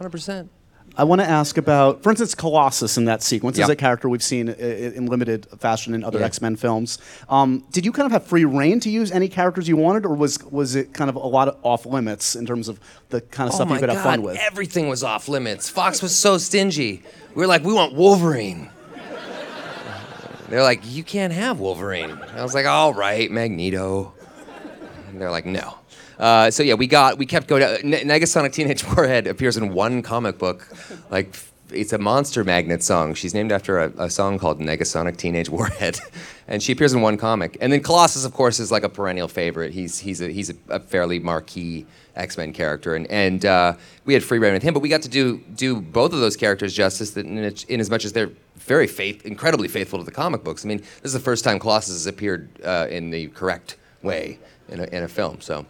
100%. 0.00 0.48
I 0.96 1.04
want 1.04 1.20
to 1.20 1.26
ask 1.28 1.56
about, 1.58 2.02
for 2.02 2.10
instance, 2.10 2.34
Colossus 2.34 2.96
in 2.96 3.04
that 3.04 3.22
sequence 3.22 3.56
is 3.58 3.68
a 3.68 3.76
character 3.76 4.08
we've 4.08 4.22
seen 4.22 4.48
i- 4.48 4.52
i- 4.52 4.56
in 4.96 5.06
limited 5.06 5.46
fashion 5.60 5.94
in 5.94 6.02
other 6.02 6.18
Yeah. 6.18 6.24
X 6.24 6.40
Men 6.40 6.56
films. 6.56 6.98
Um, 7.28 7.62
did 7.70 7.84
you 7.84 7.92
kind 7.92 8.06
of 8.06 8.12
have 8.12 8.24
free 8.24 8.44
reign 8.44 8.80
to 8.80 8.90
use 8.90 9.12
any 9.12 9.28
characters 9.28 9.68
you 9.68 9.76
wanted, 9.76 10.04
or 10.06 10.14
was 10.16 10.38
was 10.50 10.74
it 10.74 10.94
kind 10.94 11.08
of 11.08 11.14
a 11.14 11.20
lot 11.20 11.46
of 11.46 11.56
off 11.62 11.86
limits 11.86 12.34
in 12.34 12.46
terms 12.46 12.68
of 12.68 12.80
the 13.10 13.20
kind 13.20 13.48
of 13.48 13.54
oh 13.54 13.56
stuff 13.56 13.68
you 13.70 13.76
could 13.78 13.86
God, 13.88 13.94
have 13.94 14.02
fun 14.02 14.22
with? 14.22 14.38
everything 14.40 14.88
was 14.88 15.04
off 15.04 15.28
limits. 15.28 15.68
Fox 15.68 16.02
was 16.02 16.14
so 16.16 16.36
stingy. 16.38 17.02
We 17.34 17.42
were 17.42 17.46
like, 17.46 17.62
we 17.62 17.72
want 17.74 17.94
Wolverine. 17.94 18.70
They're 20.48 20.62
like, 20.62 20.80
you 20.84 21.04
can't 21.04 21.32
have 21.32 21.60
Wolverine. 21.60 22.18
I 22.34 22.42
was 22.42 22.54
like, 22.54 22.64
all 22.66 22.94
right, 22.94 23.30
Magneto. 23.30 24.14
And 25.10 25.20
they're 25.20 25.30
like, 25.30 25.44
no. 25.46 25.74
Uh, 26.18 26.50
so 26.50 26.62
yeah, 26.62 26.74
we 26.74 26.86
got 26.86 27.16
we 27.18 27.26
kept 27.26 27.46
going. 27.46 27.62
Ne- 27.88 28.02
Negasonic 28.02 28.52
Teenage 28.52 28.84
Warhead 28.84 29.26
appears 29.26 29.56
in 29.56 29.72
one 29.72 30.02
comic 30.02 30.38
book, 30.38 30.68
like 31.10 31.34
it's 31.70 31.92
a 31.92 31.98
Monster 31.98 32.44
Magnet 32.44 32.82
song. 32.82 33.14
She's 33.14 33.34
named 33.34 33.52
after 33.52 33.78
a, 33.78 33.92
a 33.98 34.10
song 34.10 34.38
called 34.38 34.58
Negasonic 34.58 35.16
Teenage 35.16 35.48
Warhead, 35.48 35.98
and 36.48 36.62
she 36.62 36.72
appears 36.72 36.92
in 36.92 37.02
one 37.02 37.16
comic. 37.16 37.56
And 37.60 37.72
then 37.72 37.82
Colossus, 37.82 38.24
of 38.24 38.32
course, 38.32 38.58
is 38.58 38.72
like 38.72 38.82
a 38.82 38.88
perennial 38.88 39.28
favorite. 39.28 39.72
He's 39.72 39.98
he's 39.98 40.20
a 40.20 40.28
he's 40.28 40.50
a, 40.50 40.54
a 40.68 40.80
fairly 40.80 41.20
marquee 41.20 41.86
X 42.16 42.36
Men 42.36 42.52
character, 42.52 42.96
and 42.96 43.06
and 43.08 43.44
uh, 43.44 43.74
we 44.04 44.14
had 44.14 44.24
free 44.24 44.38
reign 44.38 44.54
with 44.54 44.62
him. 44.62 44.74
But 44.74 44.80
we 44.80 44.88
got 44.88 45.02
to 45.02 45.08
do 45.08 45.38
do 45.54 45.80
both 45.80 46.12
of 46.12 46.18
those 46.18 46.36
characters 46.36 46.74
justice 46.74 47.16
in, 47.16 47.38
in 47.38 47.80
as 47.80 47.90
much 47.90 48.04
as 48.04 48.12
they're 48.12 48.32
very 48.56 48.86
faith 48.86 49.24
incredibly 49.24 49.68
faithful 49.68 49.98
to 50.00 50.04
the 50.04 50.10
comic 50.10 50.42
books. 50.42 50.64
I 50.64 50.68
mean, 50.68 50.78
this 50.78 51.04
is 51.04 51.12
the 51.12 51.20
first 51.20 51.44
time 51.44 51.60
Colossus 51.60 51.94
has 51.94 52.06
appeared 52.06 52.48
uh, 52.64 52.88
in 52.90 53.10
the 53.10 53.28
correct 53.28 53.76
way 54.02 54.38
in 54.68 54.80
a, 54.80 54.84
in 54.84 55.04
a 55.04 55.08
film. 55.08 55.40
So. 55.40 55.64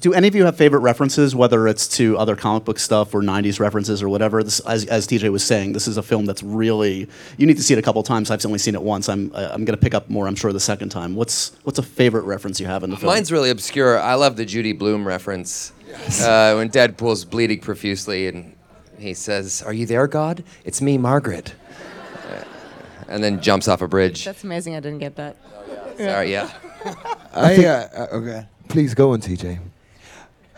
Do 0.00 0.12
any 0.14 0.28
of 0.28 0.34
you 0.34 0.44
have 0.44 0.56
favorite 0.56 0.80
references, 0.80 1.34
whether 1.34 1.66
it's 1.68 1.86
to 1.96 2.16
other 2.18 2.36
comic 2.36 2.64
book 2.64 2.78
stuff 2.78 3.14
or 3.14 3.22
'90s 3.22 3.58
references 3.60 4.02
or 4.02 4.08
whatever? 4.08 4.42
This, 4.42 4.60
as, 4.60 4.84
as 4.86 5.06
TJ 5.06 5.30
was 5.32 5.42
saying, 5.44 5.72
this 5.72 5.86
is 5.88 5.96
a 5.96 6.02
film 6.02 6.26
that's 6.26 6.42
really 6.42 7.08
you 7.38 7.46
need 7.46 7.56
to 7.56 7.62
see 7.62 7.74
it 7.74 7.78
a 7.78 7.82
couple 7.82 8.02
times. 8.02 8.30
I've 8.30 8.44
only 8.46 8.58
seen 8.58 8.74
it 8.74 8.82
once. 8.82 9.08
I'm 9.08 9.30
I'm 9.34 9.64
going 9.64 9.76
to 9.76 9.82
pick 9.82 9.94
up 9.94 10.08
more. 10.10 10.26
I'm 10.26 10.34
sure 10.36 10.52
the 10.52 10.60
second 10.60 10.90
time. 10.90 11.14
What's 11.14 11.52
what's 11.64 11.78
a 11.78 11.82
favorite 11.82 12.22
reference 12.24 12.60
you 12.60 12.66
have 12.66 12.82
in 12.82 12.90
the 12.90 12.96
film? 12.96 13.12
Mine's 13.12 13.30
really 13.32 13.50
obscure. 13.50 13.98
I 13.98 14.14
love 14.14 14.36
the 14.36 14.44
Judy 14.44 14.72
Blume 14.72 15.06
reference 15.06 15.72
uh, 16.22 16.54
when 16.54 16.70
Deadpool's 16.70 17.24
bleeding 17.24 17.60
profusely 17.60 18.26
and 18.28 18.54
he 18.98 19.14
says, 19.14 19.62
"Are 19.62 19.72
you 19.72 19.86
there, 19.86 20.06
God? 20.06 20.44
It's 20.64 20.80
me, 20.80 20.98
Margaret," 20.98 21.54
Uh, 22.30 22.44
and 23.08 23.22
then 23.24 23.40
jumps 23.40 23.68
off 23.68 23.82
a 23.82 23.88
bridge. 23.88 24.24
That's 24.24 24.44
amazing. 24.44 24.76
I 24.76 24.80
didn't 24.80 25.00
get 25.00 25.16
that. 25.16 25.36
Sorry, 25.98 26.32
yeah. 26.32 26.50
I, 27.34 27.54
think- 27.56 27.66
uh, 27.66 27.88
uh, 27.96 28.06
okay. 28.12 28.46
Please 28.68 28.94
go 28.94 29.12
on, 29.12 29.20
TJ. 29.20 29.58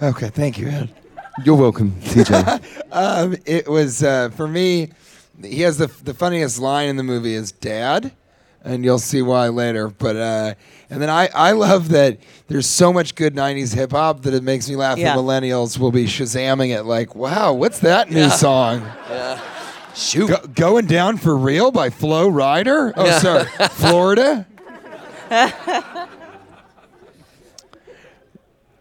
Okay, 0.03 0.29
thank 0.29 0.59
you, 0.59 0.69
Ed. 0.69 0.91
You're 1.45 1.57
welcome, 1.57 1.93
TJ. 2.03 2.83
um, 2.93 3.37
it 3.47 3.69
was 3.69 4.03
uh, 4.03 4.31
for 4.31 4.47
me. 4.49 4.91
He 5.43 5.63
has 5.63 5.77
the 5.79 5.87
the 6.05 6.15
funniest 6.15 6.59
line 6.59 6.89
in 6.89 6.97
the 6.97 7.03
movie 7.03 7.35
is 7.35 7.53
"Dad," 7.53 8.13
and 8.65 8.85
you'll 8.85 8.99
see 8.99 9.21
why 9.23 9.49
later. 9.49 9.89
But 9.89 10.17
uh, 10.17 10.55
and 10.91 11.01
then 11.03 11.11
I 11.11 11.29
I 11.35 11.53
love 11.53 11.91
that 11.91 12.19
there's 12.49 12.67
so 12.67 12.93
much 12.93 13.15
good 13.15 13.35
'90s 13.35 13.75
hip 13.75 13.93
hop 13.93 14.23
that 14.23 14.33
it 14.35 14.43
makes 14.43 14.69
me 14.69 14.77
laugh. 14.77 14.97
Yeah. 14.99 15.15
The 15.15 15.23
millennials 15.23 15.79
will 15.79 15.93
be 15.93 16.05
shazamming 16.05 16.75
it 16.75 16.85
like, 16.85 17.15
"Wow, 17.15 17.53
what's 17.55 17.81
that 17.81 18.11
new 18.11 18.21
Yeah. 18.21 18.29
song?" 18.31 18.81
Yeah. 19.11 19.41
Shoot. 19.95 20.29
Go- 20.29 20.47
going 20.55 20.87
down 20.87 21.17
for 21.19 21.37
real 21.37 21.71
by 21.71 21.89
Flo 21.91 22.31
Rida. 22.31 22.93
Oh, 22.97 23.05
Yeah. 23.05 23.19
sorry, 23.19 23.45
Florida. 23.71 24.47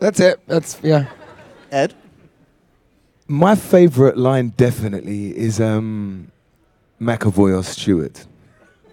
That's 0.06 0.20
it. 0.20 0.40
That's 0.46 0.78
yeah. 0.84 1.08
Ed. 1.72 1.96
My 3.28 3.56
favorite 3.56 4.18
line 4.18 4.50
definitely 4.50 5.36
is 5.36 5.60
um, 5.60 6.32
McAvoy 7.02 7.58
or 7.58 7.64
Stewart. 7.64 8.24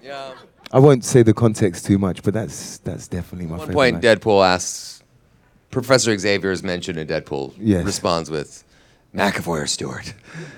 Yeah. 0.03 0.33
I 0.72 0.79
won't 0.79 1.05
say 1.05 1.22
the 1.22 1.35
context 1.35 1.85
too 1.85 1.98
much, 1.98 2.22
but 2.22 2.33
that's 2.33 2.79
that's 2.79 3.09
definitely 3.09 3.46
my 3.46 3.57
At 3.57 3.59
one 3.59 3.68
favorite. 3.68 3.75
point, 3.75 3.94
line. 3.96 4.16
Deadpool 4.16 4.42
asks, 4.42 5.03
Professor 5.70 6.16
Xavier 6.16 6.51
is 6.51 6.62
mentioned 6.62 6.98
in 6.98 7.07
Deadpool. 7.07 7.53
Yes. 7.59 7.85
Responds 7.85 8.31
with, 8.31 8.64
McAvoy 9.14 9.64
or 9.64 9.66
Stewart. 9.66 10.14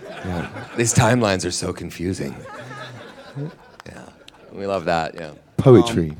Yeah. 0.08 0.68
These 0.76 0.94
timelines 0.94 1.44
are 1.44 1.50
so 1.50 1.72
confusing. 1.72 2.36
yeah. 3.86 4.08
We 4.52 4.68
love 4.68 4.84
that, 4.84 5.16
yeah. 5.16 5.32
Poetry. 5.56 6.16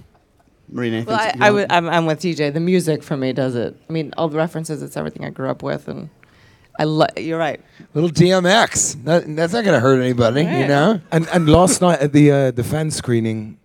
Marina, 0.75 1.05
Well, 1.07 1.19
I, 1.19 1.27
you 1.27 1.33
I 1.41 1.51
want- 1.51 1.55
would, 1.55 1.73
I'm, 1.73 1.89
I'm 1.89 2.07
with 2.07 2.19
TJ. 2.21 2.53
The 2.53 2.61
music 2.61 3.03
for 3.03 3.17
me 3.17 3.33
does 3.33 3.55
it. 3.55 3.77
I 3.89 3.93
mean, 3.93 4.13
all 4.19 4.29
the 4.29 4.37
references, 4.37 4.83
it's 4.83 4.97
everything 4.97 5.25
I 5.25 5.31
grew 5.31 5.49
up 5.49 5.63
with. 5.63 5.87
And 5.89 6.11
I 6.79 6.85
lo- 6.85 7.07
you're 7.17 7.39
right. 7.39 7.61
Little 7.95 8.11
DMX. 8.11 9.05
That, 9.05 9.37
that's 9.37 9.53
not 9.53 9.65
gonna 9.65 9.81
hurt 9.81 10.01
anybody, 10.01 10.43
you 10.43 10.49
Right. 10.49 10.69
know. 10.69 11.01
And 11.13 11.29
and 11.33 11.49
last 11.49 11.81
night 11.81 12.01
at 12.01 12.13
the 12.13 12.31
uh, 12.33 12.51
the 12.51 12.65
fan 12.65 12.91
screening, 12.91 13.59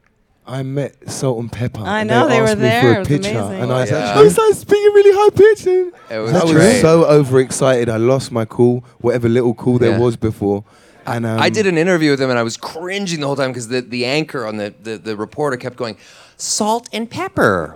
I 0.46 0.62
met 0.64 1.10
Salt-N-Pepa. 1.10 1.82
I 1.84 2.02
and 2.02 2.10
know, 2.10 2.28
they 2.28 2.40
were 2.42 2.48
asked 2.48 2.58
me 2.58 2.62
there. 2.62 2.82
for 2.82 2.88
It 2.92 2.96
a 2.96 3.00
was 3.00 3.08
picture, 3.08 3.40
amazing. 3.40 3.62
and 3.62 3.72
Oh, 3.72 3.76
I, 3.76 3.86
yeah. 3.86 4.14
I 4.20 4.22
was 4.22 4.38
like 4.38 4.54
speaking 4.54 4.94
really 4.94 5.16
high 5.16 5.30
pitched. 5.36 5.68
and 5.68 5.92
It 6.12 6.20
was 6.20 6.34
I 6.34 6.44
was 6.44 6.82
so 6.82 7.06
overexcited. 7.06 7.90
I 7.90 7.98
lost 7.98 8.32
my 8.32 8.46
cool, 8.46 8.84
whatever 9.00 9.28
little 9.30 9.54
cool 9.56 9.78
there 9.80 9.92
Yeah. 9.92 10.00
was 10.00 10.16
before. 10.16 10.64
And 11.06 11.26
um, 11.26 11.40
I 11.40 11.50
did 11.50 11.66
an 11.66 11.78
interview 11.78 12.12
with 12.12 12.22
him 12.22 12.30
and 12.30 12.38
I 12.38 12.44
was 12.44 12.58
cringing 12.58 13.20
the 13.22 13.26
whole 13.28 13.36
time 13.36 13.50
because 13.52 13.68
the, 13.70 13.82
the 13.82 14.06
anchor 14.06 14.46
on 14.46 14.58
the, 14.58 14.74
the, 14.84 14.98
the 14.98 15.16
reporter 15.16 15.58
kept 15.58 15.76
going, 15.76 15.98
salt 16.40 16.90
and 16.92 17.10
pepper. 17.10 17.76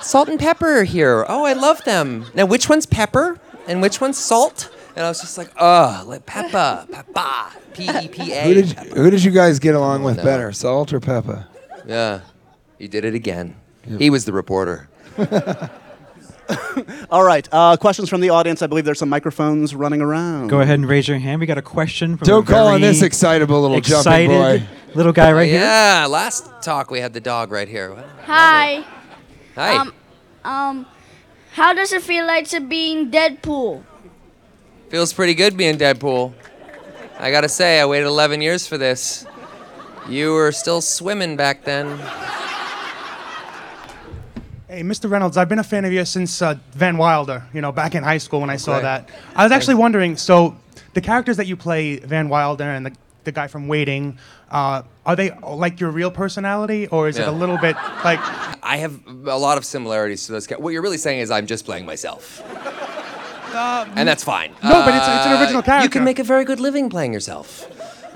Salt 0.00 0.28
and 0.28 0.40
pepper 0.40 0.82
here. 0.82 1.24
Oh, 1.28 1.44
I 1.44 1.52
love 1.52 1.84
them. 1.84 2.26
Now, 2.34 2.44
which 2.46 2.68
one's 2.68 2.86
pepper 2.86 3.38
and 3.68 3.80
which 3.80 4.00
one's 4.00 4.18
salt? 4.18 4.68
And 4.96 5.06
I 5.06 5.08
was 5.08 5.20
just 5.20 5.38
like, 5.38 5.50
oh, 5.58 6.02
like 6.06 6.26
pepper, 6.26 6.86
peppa, 6.90 7.52
P 7.72 7.88
E 7.88 8.08
P 8.08 8.32
A. 8.32 8.42
Who 8.42 8.54
did 8.54 8.72
who 8.72 9.10
did 9.10 9.22
you 9.22 9.30
guys 9.30 9.58
get 9.58 9.74
along 9.74 10.02
with 10.02 10.16
no. 10.18 10.24
better, 10.24 10.52
Salt 10.52 10.92
or 10.92 11.00
Peppa? 11.00 11.48
Yeah, 11.86 12.20
he 12.78 12.88
did 12.88 13.04
it 13.04 13.14
again. 13.14 13.56
He 13.98 14.10
was 14.10 14.24
the 14.24 14.32
reporter. 14.32 14.88
All 17.10 17.24
right. 17.24 17.48
Uh, 17.52 17.76
questions 17.76 18.08
from 18.08 18.20
the 18.20 18.30
audience. 18.30 18.62
I 18.62 18.66
believe 18.66 18.84
there's 18.84 18.98
some 18.98 19.08
microphones 19.08 19.74
running 19.74 20.00
around. 20.00 20.48
Go 20.48 20.60
ahead 20.60 20.78
and 20.78 20.88
raise 20.88 21.08
your 21.08 21.18
hand. 21.18 21.40
We 21.40 21.46
got 21.46 21.58
a 21.58 21.62
question 21.62 22.16
from 22.16 22.26
Don't 22.26 22.48
a 22.48 22.52
call 22.52 22.68
on 22.68 22.80
very 22.80 22.92
this 22.92 23.02
excitable 23.02 23.62
little 23.62 23.80
jumping 23.80 24.28
boy. 24.28 24.62
little 24.94 25.12
guy 25.12 25.32
right 25.32 25.48
here. 25.48 25.60
yeah, 25.60 26.06
last 26.08 26.50
talk 26.62 26.90
we 26.90 27.00
had 27.00 27.12
the 27.12 27.20
dog 27.20 27.50
right 27.52 27.68
here. 27.68 27.94
Hi. 28.24 28.84
Hi. 29.54 29.76
Um, 29.76 29.94
um, 30.44 30.86
how 31.52 31.72
does 31.72 31.92
it 31.92 32.02
feel 32.02 32.26
like 32.26 32.48
to 32.48 32.60
being 32.60 33.10
Deadpool? 33.10 33.82
Feels 34.88 35.12
pretty 35.12 35.34
good 35.34 35.56
being 35.56 35.76
Deadpool. 35.78 36.32
I 37.18 37.30
gotta 37.30 37.48
say, 37.48 37.80
I 37.80 37.86
waited 37.86 38.06
11 38.06 38.40
years 38.40 38.66
for 38.66 38.76
this. 38.78 39.24
You 40.08 40.32
were 40.32 40.50
still 40.50 40.80
swimming 40.80 41.36
back 41.36 41.64
then. 41.64 41.98
Hey, 44.72 44.80
Mr. 44.82 45.10
Reynolds, 45.10 45.36
I've 45.36 45.50
been 45.50 45.58
a 45.58 45.62
fan 45.64 45.84
of 45.84 45.92
yours 45.92 46.08
since 46.08 46.40
uh, 46.40 46.54
Van 46.72 46.96
Wilder, 46.96 47.44
you 47.52 47.60
know, 47.60 47.72
back 47.72 47.94
in 47.94 48.02
high 48.02 48.16
school 48.16 48.40
when 48.40 48.48
I 48.48 48.56
saw 48.56 48.72
Okay. 48.76 48.82
that. 48.84 49.10
I 49.36 49.42
was 49.42 49.52
actually 49.52 49.74
wondering 49.74 50.16
so, 50.16 50.56
the 50.94 51.02
characters 51.02 51.36
that 51.36 51.46
you 51.46 51.56
play, 51.58 51.96
Van 51.98 52.30
Wilder 52.30 52.64
and 52.64 52.86
the, 52.86 52.92
the 53.24 53.32
guy 53.32 53.48
from 53.48 53.68
Waiting, 53.68 54.16
uh, 54.50 54.80
are 55.04 55.14
they 55.14 55.30
like 55.46 55.78
your 55.78 55.90
real 55.90 56.10
personality, 56.10 56.86
or 56.86 57.06
is 57.06 57.18
it 57.18 57.22
Yeah. 57.22 57.30
a 57.30 57.32
little 57.32 57.58
bit 57.58 57.76
like. 58.02 58.18
I 58.62 58.78
have 58.78 58.98
a 59.06 59.36
lot 59.36 59.58
of 59.58 59.66
similarities 59.66 60.24
to 60.26 60.32
those. 60.32 60.46
Ca- 60.46 60.56
what 60.56 60.70
you're 60.70 60.80
really 60.80 60.96
saying 60.96 61.20
is 61.20 61.30
I'm 61.30 61.46
just 61.46 61.66
playing 61.66 61.84
myself, 61.84 62.40
and 63.54 64.08
that's 64.08 64.24
fine. 64.24 64.52
No, 64.64 64.70
but 64.70 64.88
it's- 64.94 65.06
it's 65.06 65.26
an 65.26 65.32
original 65.42 65.60
character. 65.60 65.60
You 65.60 65.62
character. 65.62 65.88
can 65.90 66.04
make 66.04 66.18
a 66.18 66.24
very 66.24 66.46
good 66.46 66.60
living 66.60 66.88
playing 66.88 67.12
yourself. 67.12 67.66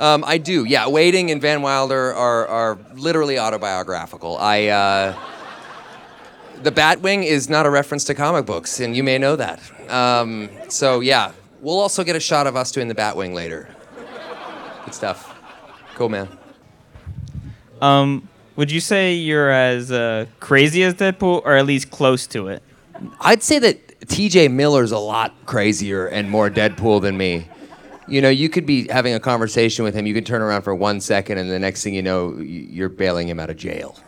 Um, 0.00 0.24
I 0.26 0.38
do, 0.38 0.64
yeah. 0.64 0.88
Waiting 0.88 1.30
and 1.30 1.40
Van 1.42 1.60
Wilder 1.60 2.14
are, 2.14 2.46
are 2.48 2.78
literally 2.94 3.38
autobiographical. 3.38 4.36
I 4.38 4.66
uh, 4.68 5.14
the 6.62 6.72
Batwing 6.72 7.24
is 7.24 7.48
not 7.48 7.66
a 7.66 7.70
reference 7.70 8.04
to 8.04 8.14
comic 8.14 8.46
books, 8.46 8.80
and 8.80 8.96
you 8.96 9.02
may 9.02 9.18
know 9.18 9.36
that. 9.36 9.60
Um, 9.90 10.48
so 10.68 11.00
yeah, 11.00 11.32
we'll 11.60 11.78
also 11.78 12.04
get 12.04 12.16
a 12.16 12.20
shot 12.20 12.46
of 12.46 12.56
us 12.56 12.72
doing 12.72 12.88
the 12.88 12.94
Batwing 12.94 13.34
later. 13.34 13.68
Good 14.84 14.94
stuff. 14.94 15.36
Cool, 15.94 16.08
man. 16.08 16.28
Um, 17.80 18.28
would 18.56 18.70
you 18.70 18.80
say 18.80 19.14
you're 19.14 19.50
as 19.50 19.92
uh, 19.92 20.26
crazy 20.40 20.82
as 20.82 20.94
Deadpool, 20.94 21.42
or 21.44 21.56
at 21.56 21.66
least 21.66 21.90
close 21.90 22.26
to 22.28 22.48
it? 22.48 22.62
I'd 23.20 23.42
say 23.42 23.58
that 23.58 24.00
TJ 24.00 24.50
Miller's 24.50 24.92
a 24.92 24.98
lot 24.98 25.34
crazier 25.44 26.06
and 26.06 26.30
more 26.30 26.48
Deadpool 26.48 27.02
than 27.02 27.16
me. 27.16 27.48
You 28.08 28.22
know, 28.22 28.30
you 28.30 28.48
could 28.48 28.66
be 28.66 28.88
having 28.88 29.14
a 29.14 29.20
conversation 29.20 29.84
with 29.84 29.94
him, 29.94 30.06
you 30.06 30.14
could 30.14 30.26
turn 30.26 30.40
around 30.40 30.62
for 30.62 30.74
one 30.74 31.00
second, 31.00 31.38
and 31.38 31.50
the 31.50 31.58
next 31.58 31.82
thing 31.82 31.94
you 31.94 32.02
know, 32.02 32.36
you're 32.38 32.88
bailing 32.88 33.28
him 33.28 33.40
out 33.40 33.50
of 33.50 33.56
jail. 33.56 33.98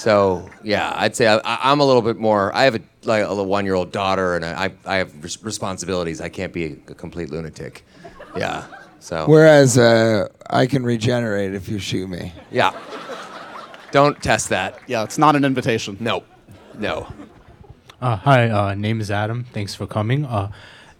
So, 0.00 0.48
yeah, 0.64 0.94
I'd 0.96 1.14
say 1.14 1.26
I, 1.26 1.36
I- 1.44 1.70
I'm 1.70 1.80
a 1.80 1.84
little 1.84 2.00
bit 2.00 2.16
more. 2.16 2.54
I 2.54 2.64
have 2.64 2.74
a, 2.76 2.80
like, 3.04 3.22
a 3.24 3.42
one 3.42 3.66
year 3.66 3.74
old 3.74 3.92
daughter, 3.92 4.34
and 4.34 4.44
I, 4.44 4.72
I 4.86 4.96
have 4.96 5.22
res- 5.22 5.42
responsibilities. 5.44 6.20
I 6.22 6.30
can't 6.30 6.52
be 6.54 6.64
a, 6.64 6.72
a 6.92 6.94
complete 6.94 7.28
lunatic. 7.30 7.84
Yeah. 8.34 8.64
So, 9.00 9.26
Whereas 9.26 9.76
uh, 9.76 10.28
I 10.48 10.66
can 10.66 10.84
regenerate 10.84 11.54
if 11.54 11.68
you 11.68 11.78
shoot 11.78 12.08
me. 12.08 12.32
yeah. 12.50 12.72
Don't 13.92 14.22
test 14.22 14.48
that. 14.50 14.78
Yeah, 14.86 15.02
it's 15.02 15.18
not 15.18 15.34
an 15.36 15.44
invitation. 15.44 15.96
No. 16.00 16.22
No. 16.78 17.12
Uh, 18.00 18.16
hi, 18.16 18.48
uh, 18.48 18.74
name 18.74 19.00
is 19.00 19.10
Adam. 19.10 19.44
Thanks 19.52 19.74
for 19.74 19.86
coming. 19.86 20.24
Uh, 20.24 20.50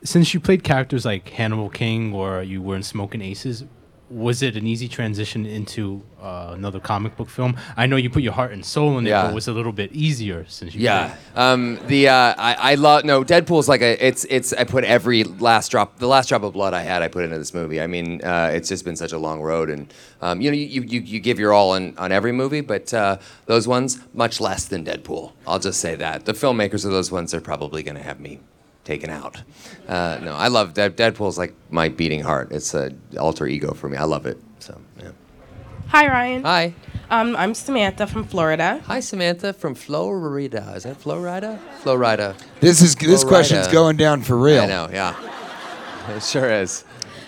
since 0.02 0.34
you 0.34 0.40
played 0.40 0.62
characters 0.64 1.04
like 1.06 1.28
Hannibal 1.28 1.70
King 1.70 2.12
or 2.12 2.42
you 2.42 2.60
were 2.60 2.74
in 2.76 2.82
Smokin' 2.82 3.22
Aces, 3.22 3.64
was 4.10 4.42
it 4.42 4.56
an 4.56 4.66
easy 4.66 4.88
transition 4.88 5.46
into 5.46 6.02
uh, 6.20 6.50
another 6.52 6.80
comic 6.80 7.16
book 7.16 7.30
film? 7.30 7.56
I 7.76 7.86
know 7.86 7.96
you 7.96 8.10
put 8.10 8.22
your 8.22 8.32
heart 8.32 8.52
and 8.52 8.64
soul 8.64 8.98
in 8.98 9.06
it, 9.06 9.10
Yeah. 9.10 9.26
but 9.26 9.34
was 9.34 9.46
it 9.48 9.52
a 9.52 9.54
little 9.54 9.72
bit 9.72 9.92
easier 9.92 10.44
since 10.48 10.74
you? 10.74 10.80
Yeah. 10.82 11.14
Um, 11.36 11.78
the 11.86 12.08
uh, 12.08 12.34
I, 12.36 12.72
I 12.72 12.74
love 12.74 13.04
no 13.04 13.22
Deadpool's 13.22 13.68
like 13.68 13.82
a 13.82 14.04
it's 14.04 14.24
it's 14.28 14.52
I 14.52 14.64
put 14.64 14.82
every 14.84 15.22
last 15.24 15.70
drop 15.70 15.98
the 15.98 16.08
last 16.08 16.28
drop 16.28 16.42
of 16.42 16.52
blood 16.52 16.74
I 16.74 16.82
had 16.82 17.02
I 17.02 17.08
put 17.08 17.22
into 17.24 17.38
this 17.38 17.54
movie. 17.54 17.80
I 17.80 17.86
mean 17.86 18.20
uh, 18.24 18.50
it's 18.52 18.68
just 18.68 18.84
been 18.84 18.96
such 18.96 19.12
a 19.12 19.18
long 19.18 19.40
road 19.40 19.70
and 19.70 19.92
um, 20.20 20.40
you 20.40 20.50
know 20.50 20.56
you, 20.56 20.82
you 20.82 21.00
you 21.00 21.20
give 21.20 21.38
your 21.38 21.52
all 21.52 21.70
on 21.70 21.94
on 21.96 22.10
every 22.12 22.32
movie, 22.32 22.60
but 22.62 22.92
uh, 22.92 23.18
those 23.46 23.68
ones 23.68 24.00
much 24.12 24.40
less 24.40 24.64
than 24.66 24.84
Deadpool. 24.84 25.32
I'll 25.46 25.60
just 25.60 25.80
say 25.80 25.94
that 25.94 26.24
the 26.24 26.32
filmmakers 26.32 26.84
of 26.84 26.90
those 26.90 27.12
ones 27.12 27.32
are 27.32 27.40
probably 27.40 27.82
going 27.84 27.96
to 27.96 28.02
have 28.02 28.18
me 28.20 28.40
taken 28.90 29.11
out. 29.11 29.40
Uh, 29.87 30.18
no, 30.20 30.35
I 30.35 30.48
love 30.48 30.74
Dead, 30.74 30.96
Deadpool's 30.96 31.38
like 31.38 31.55
my 31.70 31.88
beating 31.88 32.22
heart. 32.22 32.50
It's 32.50 32.74
a 32.74 32.90
alter 33.18 33.46
ego 33.46 33.72
for 33.72 33.88
me. 33.88 33.96
I 33.96 34.03
love 34.05 34.26
it. 34.26 34.37
So 34.59 34.72
yeah. 34.98 35.12
Hi, 35.94 36.09
Ryan. 36.09 36.42
Hi. 36.42 36.74
Um, 37.09 37.37
I'm 37.37 37.55
Samantha 37.55 38.07
from 38.09 38.24
Florida. 38.24 38.81
Hi, 38.87 38.98
Samantha 39.00 39.53
from 39.53 39.74
Florida. 39.76 40.72
Is 40.76 40.83
that 40.83 40.96
Florida? 40.96 41.61
Florida. 41.83 42.35
This 42.61 42.83
is 42.83 42.96
this 42.96 43.22
Florida. 43.22 43.26
question's 43.29 43.68
going 43.68 43.96
down 43.96 44.22
for 44.22 44.37
real. 44.37 44.62
I 44.62 44.66
know. 44.66 44.88
Yeah. 44.92 45.14
It 46.16 46.24
sure 46.24 46.50
is. 46.50 46.85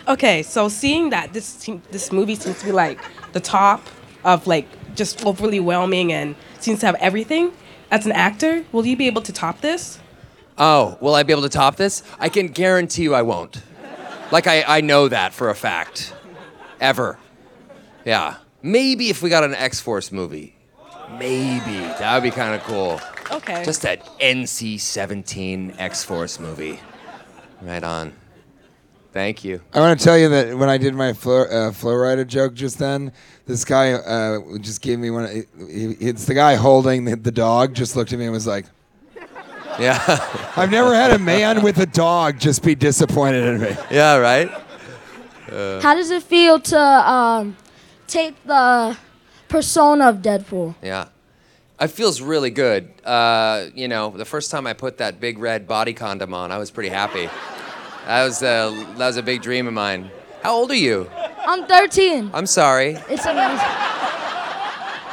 Okay, 0.09 0.43
so 0.43 0.69
seeing 0.69 1.11
that 1.11 1.33
this 1.33 1.47
seem- 1.47 1.83
this 1.93 2.11
movie 2.11 2.35
seems 2.35 2.59
to 2.61 2.65
be 2.65 2.73
like 2.73 2.99
the 3.33 3.39
top 3.41 3.81
of 4.25 4.47
like 4.49 4.67
just 4.97 5.25
overly 5.25 5.61
whelming 5.61 6.13
and 6.13 6.35
seems 6.59 6.81
to 6.81 6.87
have 6.87 6.97
everything. 6.99 7.53
As 7.91 8.07
an 8.07 8.13
actor, 8.13 8.65
will 8.73 8.85
you 8.87 8.97
be 8.97 9.07
able 9.07 9.23
to 9.23 9.33
top 9.33 9.61
this? 9.61 10.01
Oh, 10.65 10.97
will 11.01 11.17
I 11.17 11.25
be 11.25 11.33
able 11.33 11.43
to 11.43 11.49
top 11.49 11.75
this? 11.75 12.05
I 12.21 12.29
can 12.29 12.47
guarantee 12.47 13.03
you 13.03 13.17
I 13.17 13.23
won't. 13.23 13.61
Like, 14.31 14.47
I, 14.47 14.63
I 14.63 14.81
know 14.81 15.09
that 15.09 15.33
for 15.33 15.51
a 15.51 15.57
fact. 15.57 16.15
Ever. 16.81 17.19
Yeah. 18.05 18.37
Maybe 18.63 19.09
if 19.11 19.23
we 19.23 19.29
got 19.29 19.43
an 19.43 19.55
X 19.57 19.81
Force 19.81 20.13
movie. 20.13 20.55
Maybe. 21.19 21.79
That 21.99 22.15
would 22.15 22.23
be 22.23 22.31
kind 22.31 22.55
of 22.55 22.63
cool. 22.63 23.01
Okay. 23.33 23.65
Just 23.65 23.83
that 23.83 24.07
NC 24.21 24.79
17 24.79 25.75
X 25.79 26.05
Force 26.05 26.39
movie. 26.39 26.79
Right 27.61 27.83
on. 27.83 28.13
Thank 29.13 29.43
you. 29.43 29.61
I 29.75 29.81
want 29.81 29.99
to 29.99 30.05
tell 30.05 30.17
you 30.17 30.29
that 30.29 30.57
when 30.57 30.69
I 30.71 30.79
did 30.79 30.95
my 30.95 31.13
flow, 31.13 31.43
uh, 31.43 31.73
Flo 31.73 31.93
Rida 31.93 32.25
joke 32.27 32.55
just 32.55 32.79
then, 32.79 33.11
this 33.47 33.65
guy 33.65 33.93
uh, 33.95 34.39
just 34.61 34.81
gave 34.81 35.01
me 35.01 35.11
one. 35.11 35.29
he- 35.29 35.43
he- 35.67 35.97
It's 36.09 36.25
the 36.27 36.35
guy 36.35 36.55
holding 36.55 37.05
the, 37.05 37.17
the 37.17 37.33
dog. 37.33 37.75
Just 37.75 37.97
looked 37.97 38.13
at 38.13 38.19
me 38.21 38.27
and 38.27 38.33
was 38.33 38.47
like, 38.47 38.67
Yeah. 39.79 39.99
"I've 40.57 40.71
never 40.71 40.95
had 40.95 41.13
a 41.13 41.19
man 41.19 41.63
with 41.63 41.79
a 41.79 41.87
dog 41.87 42.39
just 42.39 42.63
be 42.63 42.75
disappointed 42.75 43.45
in 43.45 43.61
me." 43.61 43.77
Yeah, 43.91 44.17
right? 44.17 44.51
Uh, 45.51 45.81
How 45.81 45.95
does 45.95 46.11
it 46.11 46.23
feel 46.23 46.59
to 46.61 46.79
um, 46.79 47.57
take 48.07 48.35
the 48.45 48.97
persona 49.49 50.09
of 50.09 50.17
Deadpool? 50.17 50.75
Yeah. 50.83 51.07
It 51.81 51.89
feels 51.89 52.21
really 52.21 52.51
good. 52.51 52.91
Uh, 53.05 53.67
you 53.75 53.89
know, 53.89 54.11
the 54.11 54.25
first 54.25 54.51
time 54.51 54.67
I 54.67 54.73
put 54.73 54.99
that 54.99 55.21
big 55.21 55.39
red 55.39 55.67
body 55.67 55.93
condom 55.93 56.33
on, 56.33 56.53
I 56.53 56.59
was 56.59 56.71
pretty 56.71 56.91
happy. 56.91 57.29
That 58.07 58.25
was 58.25 58.43
a, 58.43 58.71
that 58.99 59.07
was 59.09 59.17
a 59.17 59.23
big 59.23 59.43
dream 59.43 59.67
of 59.67 59.75
mine. 59.75 60.11
How 60.43 60.55
old 60.55 60.71
are 60.71 60.77
you? 60.77 61.11
I'm 61.45 61.67
13. 61.67 62.31
I'm 62.33 62.47
sorry. 62.47 62.99
It's 63.09 63.27
amazing. 63.27 63.67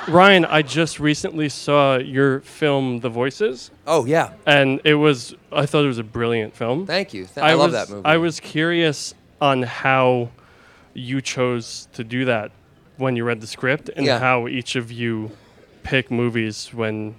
Ryan, 0.07 0.45
I 0.45 0.61
just 0.61 0.99
recently 0.99 1.49
saw 1.49 1.97
your 1.97 2.39
film, 2.41 2.99
The 3.01 3.09
Voices. 3.09 3.69
Oh 3.85 4.05
yeah. 4.05 4.31
And 4.45 4.81
it 4.83 4.95
was 4.95 5.35
I 5.51 5.65
thought 5.65 5.83
it 5.83 5.87
was 5.87 5.99
a 5.99 6.03
brilliant 6.03 6.55
film. 6.55 6.85
Thank 6.85 7.13
you. 7.13 7.25
Th- 7.25 7.37
I 7.37 7.53
love 7.53 7.71
was- 7.71 7.87
that 7.87 7.93
movie. 7.93 8.05
I 8.05 8.17
was 8.17 8.39
curious 8.39 9.13
on 9.41 9.63
how 9.63 10.29
you 10.93 11.21
chose 11.21 11.87
to 11.93 12.03
do 12.03 12.25
that 12.25 12.51
when 12.97 13.15
you 13.15 13.23
read 13.23 13.39
the 13.41 13.47
script 13.47 13.89
and 13.95 14.05
Yeah. 14.05 14.19
how 14.19 14.47
each 14.47 14.75
of 14.75 14.91
you 14.91 15.31
pick 15.83 16.09
movies 16.11 16.71
when 16.73 17.15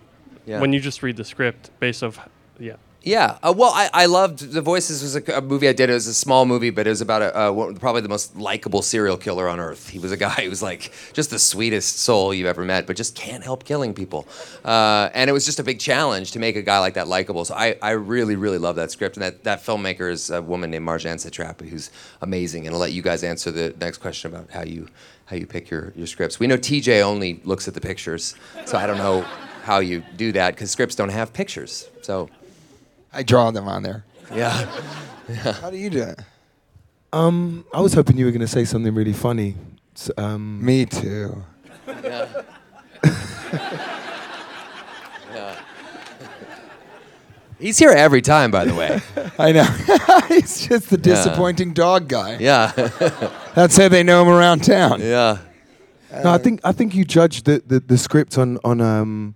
Yeah. 0.47 0.61
when 0.61 0.73
you 0.73 0.81
just 0.81 1.03
read 1.03 1.17
the 1.17 1.25
script 1.25 1.71
based 1.81 2.03
off 2.03 2.19
yeah. 2.59 2.75
Yeah. 3.03 3.39
Uh, 3.43 3.55
well, 3.57 3.73
I, 3.75 3.89
I 3.95 4.07
loved 4.07 4.53
The 4.53 4.61
Voices 4.61 5.03
was 5.03 5.17
a, 5.17 5.39
a 5.39 5.41
movie 5.41 5.69
I 5.69 5.73
did. 5.73 5.89
It 5.89 5.95
was 5.95 6.07
a 6.07 6.13
small 6.13 6.45
movie, 6.45 6.69
but 6.69 6.87
it 6.87 6.91
was 6.91 7.01
about 7.01 7.23
a, 7.23 7.35
uh, 7.35 7.73
probably 7.75 8.03
the 8.03 8.11
most 8.11 8.37
likable 8.37 8.83
serial 8.83 9.17
killer 9.17 9.49
on 9.49 9.59
earth. 9.59 9.89
He 9.89 9.99
was 9.99 10.13
a 10.13 10.19
guy 10.19 10.35
who 10.43 10.51
was 10.51 10.63
like 10.63 10.93
just 11.15 11.31
the 11.31 11.39
sweetest 11.39 12.01
soul 12.01 12.35
you've 12.35 12.47
ever 12.47 12.65
met, 12.65 12.87
but 12.87 12.97
just 12.97 13.15
can't 13.15 13.43
help 13.43 13.65
killing 13.65 13.95
people. 13.95 14.29
Uh, 14.65 15.09
and 15.15 15.31
it 15.31 15.33
was 15.33 15.47
just 15.47 15.59
a 15.59 15.65
big 15.65 15.81
challenge 15.81 16.33
to 16.33 16.39
make 16.39 16.57
a 16.57 16.63
guy 16.63 16.79
like 16.79 16.95
that 16.95 17.09
likable. 17.09 17.45
So 17.45 17.55
I, 17.55 17.77
I 17.81 17.93
really, 17.93 18.37
really 18.37 18.59
love 18.59 18.77
that 18.77 18.91
script. 18.91 19.17
And 19.17 19.25
that, 19.25 19.45
that 19.45 19.61
filmmaker 19.61 20.11
is 20.11 20.29
a 20.31 20.43
woman 20.43 20.71
named 20.71 20.87
Marjane 20.87 21.17
Satrapi, 21.17 21.69
who's 21.69 21.91
amazing. 22.21 22.67
And 22.67 22.75
I'll 22.75 22.81
let 22.81 22.93
you 22.93 23.03
guys 23.03 23.25
answer 23.25 23.51
the 23.51 23.75
next 23.81 23.99
question 23.99 24.33
about 24.33 24.51
how 24.51 24.63
you 24.63 24.89
how 25.27 25.37
you 25.37 25.47
pick 25.47 25.71
your, 25.71 25.93
your 25.95 26.09
scripts. 26.09 26.41
We 26.41 26.49
know 26.49 26.57
TJ 26.57 27.03
only 27.03 27.41
looks 27.45 27.69
at 27.69 27.75
the 27.75 27.81
pictures, 27.81 28.35
so 28.67 28.77
I 28.77 28.85
don't 28.85 28.99
know 28.99 29.25
how 29.63 29.79
you 29.79 30.03
do 30.17 30.33
that 30.33 30.55
because 30.55 30.73
scripts 30.73 30.97
don't 30.97 31.11
have 31.11 31.33
pictures. 31.33 31.89
So 32.03 32.29
I 33.13 33.23
draw 33.23 33.51
them 33.51 33.69
on 33.69 33.83
there. 33.83 34.05
yeah. 34.35 34.67
How 35.61 35.71
do 35.71 35.77
you 35.77 35.91
do 35.91 36.03
it? 36.03 36.19
Um, 37.13 37.65
I 37.75 37.81
was 37.81 37.95
hoping 37.95 38.17
you 38.19 38.25
were 38.25 38.31
going 38.31 38.41
to 38.41 38.47
say 38.49 38.65
something 38.65 38.95
really 38.95 39.13
funny. 39.13 39.57
S- 39.97 40.11
um, 40.17 40.65
Me 40.65 40.87
too. 40.87 41.45
Yeah. 41.89 42.27
yeah. 45.35 45.57
He's 47.59 47.79
here 47.79 47.91
every 47.91 48.23
time, 48.23 48.51
by 48.51 48.65
the 48.65 48.75
way. 48.75 49.01
I 49.39 49.53
know. 49.53 49.65
He's 50.29 50.67
just 50.67 50.89
the 50.91 50.97
Yeah. 50.97 51.03
disappointing 51.15 51.73
dog 51.75 52.09
guy. 52.09 52.39
Yeah. 52.41 52.73
That's 53.55 53.77
how 53.77 53.89
they 53.89 54.03
know 54.03 54.23
him 54.23 54.29
around 54.29 54.65
town. 54.65 55.01
Yeah. 55.01 55.39
no, 56.25 56.31
I 56.33 56.39
think 56.39 56.61
I 56.65 56.73
think 56.73 56.95
you 56.95 57.05
judge 57.05 57.43
the, 57.43 57.63
the, 57.67 57.81
the 57.81 57.99
script 57.99 58.39
on 58.39 58.59
on 58.65 58.81
um 58.81 59.35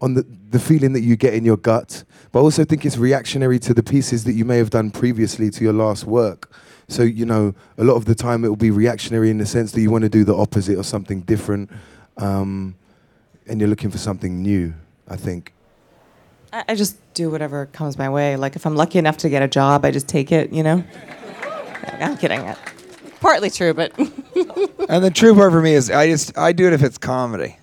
on 0.00 0.14
the 0.14 0.26
the 0.50 0.58
feeling 0.58 0.92
that 0.92 1.00
you 1.00 1.16
get 1.16 1.34
in 1.34 1.44
your 1.44 1.56
gut, 1.56 2.04
but 2.32 2.40
I 2.40 2.42
also 2.42 2.64
think 2.64 2.84
it's 2.84 2.96
reactionary 2.96 3.58
to 3.60 3.74
the 3.74 3.82
pieces 3.82 4.24
that 4.24 4.32
you 4.32 4.44
may 4.44 4.58
have 4.58 4.70
done 4.70 4.90
previously 4.90 5.50
to 5.50 5.64
your 5.64 5.72
last 5.72 6.04
work. 6.04 6.50
So 6.88 7.02
you 7.02 7.24
know, 7.24 7.54
a 7.78 7.84
lot 7.84 7.94
of 7.94 8.04
the 8.04 8.14
time 8.14 8.44
it 8.44 8.48
will 8.48 8.56
be 8.56 8.70
reactionary 8.70 9.30
in 9.30 9.38
the 9.38 9.46
sense 9.46 9.72
that 9.72 9.80
you 9.80 9.90
want 9.90 10.02
to 10.02 10.08
do 10.08 10.24
the 10.24 10.36
opposite 10.36 10.78
or 10.78 10.84
something 10.84 11.20
different, 11.22 11.70
um, 12.18 12.76
and 13.46 13.60
you're 13.60 13.70
looking 13.70 13.90
for 13.90 13.98
something 13.98 14.42
new. 14.42 14.74
I 15.08 15.16
think. 15.16 15.52
I, 16.52 16.64
I 16.68 16.74
just 16.74 16.96
do 17.14 17.30
whatever 17.30 17.66
comes 17.66 17.96
my 17.96 18.08
way. 18.08 18.36
Like 18.36 18.56
if 18.56 18.66
I'm 18.66 18.76
lucky 18.76 18.98
enough 18.98 19.16
to 19.18 19.28
get 19.28 19.42
a 19.42 19.48
job, 19.48 19.84
I 19.84 19.90
just 19.90 20.08
take 20.08 20.32
it. 20.32 20.52
You 20.52 20.62
know. 20.62 20.84
I'm 22.00 22.16
kidding. 22.18 22.40
It. 22.40 22.58
Partly 23.20 23.50
true, 23.50 23.72
but 23.72 23.92
And 24.88 25.02
the 25.02 25.10
true 25.10 25.34
part 25.34 25.52
for 25.52 25.60
me 25.60 25.74
is 25.74 25.90
I 25.90 26.06
just 26.08 26.36
I 26.38 26.52
do 26.52 26.66
it 26.66 26.72
if 26.72 26.82
it's 26.82 26.98
comedy. 26.98 27.56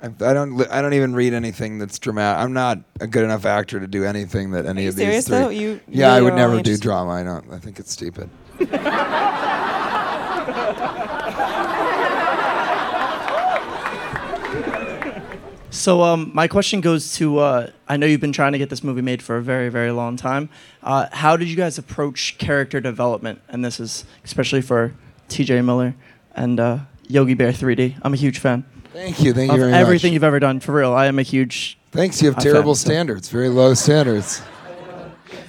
I, 0.00 0.06
I 0.06 0.32
don't 0.32 0.56
li- 0.56 0.66
I 0.70 0.80
don't 0.80 0.94
even 0.94 1.14
read 1.14 1.34
anything 1.34 1.78
that's 1.78 1.98
dramatic. 1.98 2.42
I'm 2.42 2.52
not 2.52 2.78
a 3.00 3.06
good 3.06 3.24
enough 3.24 3.44
actor 3.44 3.80
to 3.80 3.86
do 3.86 4.04
anything 4.04 4.52
that 4.52 4.66
any 4.66 4.84
you 4.84 4.90
of 4.90 4.96
these 4.96 5.04
serious, 5.04 5.26
three. 5.26 5.36
though? 5.36 5.48
You 5.48 5.80
yeah, 5.88 6.12
I 6.12 6.20
would 6.20 6.34
never 6.34 6.62
do 6.62 6.76
drama. 6.76 7.10
I 7.10 7.22
don't. 7.22 7.52
I 7.52 7.58
think 7.58 7.78
it's 7.78 7.92
stupid. 7.92 8.30
So 15.70 16.02
um, 16.02 16.30
my 16.34 16.48
question 16.48 16.80
goes 16.80 17.14
to 17.16 17.38
uh, 17.38 17.70
I 17.88 17.96
know 17.98 18.06
you've 18.06 18.20
been 18.20 18.32
trying 18.32 18.52
to 18.52 18.58
get 18.58 18.70
this 18.70 18.82
movie 18.82 19.02
made 19.02 19.22
for 19.22 19.36
a 19.36 19.42
very 19.42 19.68
very 19.68 19.90
long 19.90 20.16
time. 20.16 20.48
Uh, 20.82 21.06
how 21.12 21.36
did 21.36 21.48
you 21.48 21.56
guys 21.56 21.78
approach 21.78 22.36
character 22.38 22.80
development? 22.80 23.40
And 23.48 23.64
this 23.64 23.78
is 23.78 24.04
especially 24.24 24.62
for 24.62 24.94
T.J. 25.28 25.60
Miller 25.62 25.94
and 26.34 26.58
uh, 26.58 26.78
Yogi 27.06 27.34
Bear 27.34 27.52
3D. 27.52 27.96
I'm 28.02 28.14
a 28.14 28.16
huge 28.16 28.38
fan. 28.38 28.64
Thank 28.98 29.20
you, 29.22 29.32
thank 29.32 29.52
you 29.52 29.58
very 29.58 29.70
much. 29.70 29.80
everything 29.80 30.12
you've 30.12 30.24
ever 30.24 30.40
done. 30.40 30.58
For 30.58 30.72
real, 30.72 30.92
I 30.92 31.06
am 31.06 31.20
a 31.20 31.22
huge. 31.22 31.78
Thanks. 31.92 32.20
You 32.20 32.32
have 32.32 32.42
terrible 32.42 32.74
fan, 32.74 32.78
so- 32.80 32.90
standards. 32.90 33.28
Very 33.28 33.48
low 33.48 33.74
standards. 33.74 34.42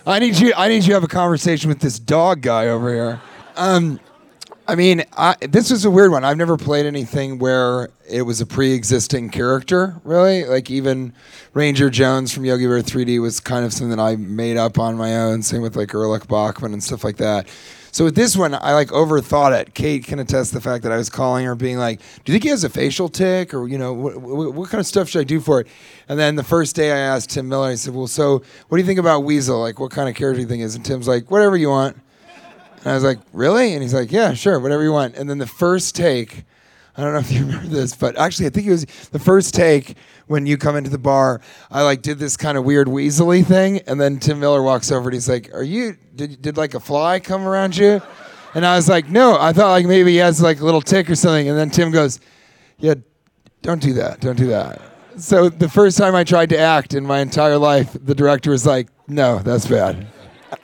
I 0.06 0.20
need 0.20 0.38
you. 0.38 0.54
I 0.56 0.68
need 0.68 0.84
you 0.84 0.90
to 0.90 0.94
have 0.94 1.04
a 1.04 1.08
conversation 1.08 1.68
with 1.68 1.80
this 1.80 1.98
dog 1.98 2.42
guy 2.42 2.68
over 2.68 2.94
here. 2.94 3.22
Um, 3.56 4.00
I 4.68 4.76
mean, 4.76 5.04
I, 5.18 5.36
this 5.42 5.72
was 5.72 5.84
a 5.84 5.90
weird 5.90 6.12
one. 6.12 6.24
I've 6.24 6.38
never 6.38 6.58
played 6.58 6.86
anything 6.86 7.40
where 7.40 7.90
it 8.08 8.22
was 8.22 8.40
a 8.40 8.46
pre-existing 8.46 9.32
character, 9.32 10.00
really. 10.04 10.46
Like 10.46 10.70
even 10.70 11.14
Ranger 11.56 11.90
Jones 11.90 12.32
from 12.32 12.46
Yogi 12.46 12.68
Bear 12.68 12.84
3D 12.84 13.20
was 13.20 13.40
kind 13.40 13.66
of 13.66 13.74
something 13.74 13.98
that 13.98 14.02
I 14.02 14.16
made 14.16 14.58
up 14.58 14.78
on 14.78 14.96
my 14.96 15.18
own. 15.18 15.42
Same 15.42 15.64
with 15.64 15.76
like 15.76 15.92
Erlich 15.96 16.28
Bachman 16.28 16.72
and 16.72 16.84
stuff 16.84 17.04
like 17.04 17.18
that. 17.18 17.48
So 17.92 18.04
with 18.04 18.16
this 18.16 18.36
one, 18.38 18.54
I 18.54 18.74
like 18.74 18.90
overthought 18.90 19.60
it. 19.60 19.74
Kate 19.74 20.06
can 20.06 20.20
attest 20.20 20.54
the 20.54 20.62
fact 20.62 20.84
that 20.84 20.92
I 20.92 20.98
was 20.98 21.10
calling 21.10 21.46
her, 21.46 21.56
being 21.56 21.78
like, 21.78 22.00
"Do 22.24 22.32
you 22.32 22.34
think 22.34 22.44
he 22.44 22.50
has 22.50 22.64
a 22.64 22.70
facial 22.70 23.10
tick, 23.10 23.54
or 23.54 23.68
you 23.68 23.78
know, 23.78 23.94
what, 23.94 24.22
what, 24.54 24.70
kind 24.70 24.80
of 24.80 24.88
stuff 24.88 25.10
should 25.10 25.22
I 25.22 25.24
do 25.24 25.40
for 25.40 25.62
it?" 25.62 25.68
And 26.08 26.20
then 26.20 26.36
the 26.36 26.44
first 26.44 26.76
day, 26.76 26.92
I 26.92 26.98
asked 26.98 27.32
Tim 27.32 27.50
Miller. 27.50 27.70
I 27.70 27.76
said, 27.76 27.94
"Well, 27.94 28.08
so 28.08 28.44
what 28.68 28.78
do 28.78 28.82
you 28.82 28.88
think 28.88 29.00
about 29.00 29.24
Weasel? 29.24 29.60
Like, 29.60 29.80
what 29.80 29.92
kind 29.92 30.08
of 30.08 30.16
character 30.16 30.38
do 30.38 30.42
you 30.44 30.48
think 30.48 30.64
is?" 30.64 30.76
And 30.76 30.86
Tim's 30.86 31.08
like, 31.08 31.32
"Whatever 31.32 31.58
you 31.58 31.70
want." 31.70 31.98
And 32.84 32.88
I 32.88 32.94
was 32.94 33.04
like, 33.04 33.20
"Really?" 33.34 33.74
And 33.74 33.82
he's 33.82 33.94
like, 33.94 34.12
"Yeah, 34.12 34.34
sure, 34.34 34.60
whatever 34.60 34.84
you 34.84 34.92
want." 34.92 35.16
And 35.16 35.30
then 35.30 35.38
the 35.38 35.48
first 35.48 35.96
take, 35.96 36.46
I 36.98 37.04
don't 37.04 37.14
know 37.14 37.20
if 37.20 37.32
you 37.32 37.42
remember 37.46 37.68
this, 37.68 37.96
but 37.96 38.18
actually, 38.18 38.48
I 38.48 38.50
think 38.50 38.68
it 38.68 38.72
was 38.72 38.86
the 39.12 39.20
first 39.20 39.54
take 39.54 39.96
when 40.28 40.46
you 40.46 40.58
come 40.58 40.76
into 40.76 40.90
the 40.90 40.98
bar. 40.98 41.42
I 41.72 41.84
like 41.84 42.02
did 42.02 42.20
this 42.20 42.38
kind 42.38 42.58
of 42.58 42.66
weird 42.66 42.88
weaselly 42.88 43.46
thing, 43.46 43.80
and 43.88 44.00
then 44.00 44.20
Tim 44.20 44.40
Miller 44.40 44.62
walks 44.62 44.92
over 44.92 45.10
and 45.10 45.14
he's 45.14 45.30
like, 45.30 45.54
"Are 45.54 45.64
you? 45.64 45.98
Did 46.16 46.42
did 46.42 46.58
like 46.58 46.74
a 46.74 46.80
fly 46.80 47.20
come 47.20 47.48
around 47.48 47.78
you?" 47.78 48.02
And 48.54 48.66
I 48.66 48.76
was 48.76 48.90
like, 48.90 49.10
"No, 49.10 49.38
I 49.40 49.54
thought 49.54 49.72
like 49.72 49.86
maybe 49.86 50.12
he 50.12 50.18
has 50.18 50.42
like 50.42 50.60
a 50.60 50.66
little 50.66 50.82
tick 50.82 51.10
or 51.10 51.16
something." 51.16 51.48
And 51.48 51.58
then 51.58 51.70
Tim 51.70 51.92
goes, 51.92 52.20
"Yeah, 52.78 52.96
don't 53.62 53.82
do 53.82 53.94
that. 53.94 54.20
Don't 54.20 54.38
do 54.38 54.48
that." 54.48 54.82
So 55.18 55.50
the 55.50 55.70
first 55.70 55.98
time 55.98 56.16
I 56.16 56.24
tried 56.24 56.50
to 56.50 56.58
act 56.58 56.94
in 56.94 57.06
my 57.06 57.20
entire 57.20 57.58
life, 57.58 57.96
the 58.04 58.16
director 58.16 58.52
was 58.52 58.66
like, 58.66 58.88
"No, 59.08 59.40
that's 59.40 59.68
bad." 59.68 60.08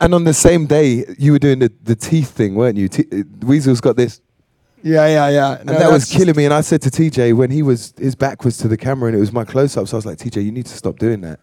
And 0.01 0.13
on 0.13 0.23
the 0.23 0.33
same 0.33 0.65
day, 0.65 1.05
you 1.17 1.31
were 1.33 1.39
doing 1.39 1.59
the, 1.59 1.71
the 1.83 1.95
teeth 1.95 2.31
thing, 2.31 2.55
weren't 2.55 2.77
you? 2.77 2.88
T- 2.89 3.05
uh, 3.11 3.23
Weasel's 3.45 3.81
got 3.81 3.95
this. 3.95 4.21
Yeah, 4.85 5.07
yeah, 5.07 5.29
yeah. 5.29 5.57
And 5.61 5.69
that 5.69 5.91
was 5.91 6.05
killing 6.05 6.35
me. 6.35 6.45
And 6.45 6.53
I 6.53 6.61
said 6.61 6.79
to 6.83 6.91
TJ 6.91 7.33
when 7.35 7.49
he 7.49 7.63
was 7.63 7.91
his 7.97 8.13
back 8.13 8.45
was 8.45 8.59
to 8.59 8.67
the 8.67 8.77
camera 8.77 9.07
and 9.07 9.17
it 9.17 9.19
was 9.19 9.33
my 9.33 9.43
close 9.43 9.75
up, 9.77 9.87
so 9.87 9.95
I 9.95 9.97
was 9.97 10.05
like, 10.05 10.19
TJ, 10.19 10.45
you 10.45 10.51
need 10.51 10.67
to 10.67 10.77
stop 10.77 10.99
doing 10.99 11.21
that. 11.21 11.39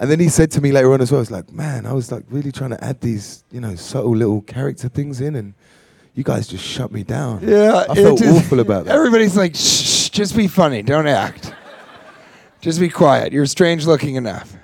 And 0.00 0.10
then 0.10 0.18
he 0.18 0.30
said 0.30 0.50
to 0.52 0.62
me 0.62 0.72
later 0.72 0.90
on 0.94 1.02
as 1.02 1.12
well, 1.12 1.18
I 1.18 1.20
was 1.20 1.30
like, 1.30 1.52
man, 1.52 1.84
I 1.84 1.92
was 1.92 2.10
like 2.10 2.24
really 2.30 2.50
trying 2.50 2.70
to 2.70 2.82
add 2.82 3.02
these, 3.02 3.44
you 3.52 3.60
know, 3.60 3.74
subtle 3.74 4.16
little 4.16 4.40
character 4.40 4.88
things 4.88 5.20
in, 5.20 5.34
and 5.34 5.52
you 6.14 6.24
guys 6.24 6.48
just 6.48 6.64
shut 6.64 6.90
me 6.90 7.02
down. 7.02 7.46
Yeah, 7.46 7.84
I 7.86 7.94
felt 7.94 8.18
just- 8.18 8.34
awful 8.46 8.60
about 8.60 8.86
that. 8.86 8.94
Everybody's 8.96 9.36
like, 9.36 9.54
shh, 9.54 9.58
shh, 9.58 10.08
just 10.08 10.34
be 10.34 10.48
funny, 10.48 10.80
don't 10.82 11.06
act. 11.06 11.52
Just 12.62 12.80
be 12.80 12.88
quiet. 12.88 13.30
You're 13.30 13.44
strange 13.44 13.86
looking 13.86 14.14
enough. 14.14 14.56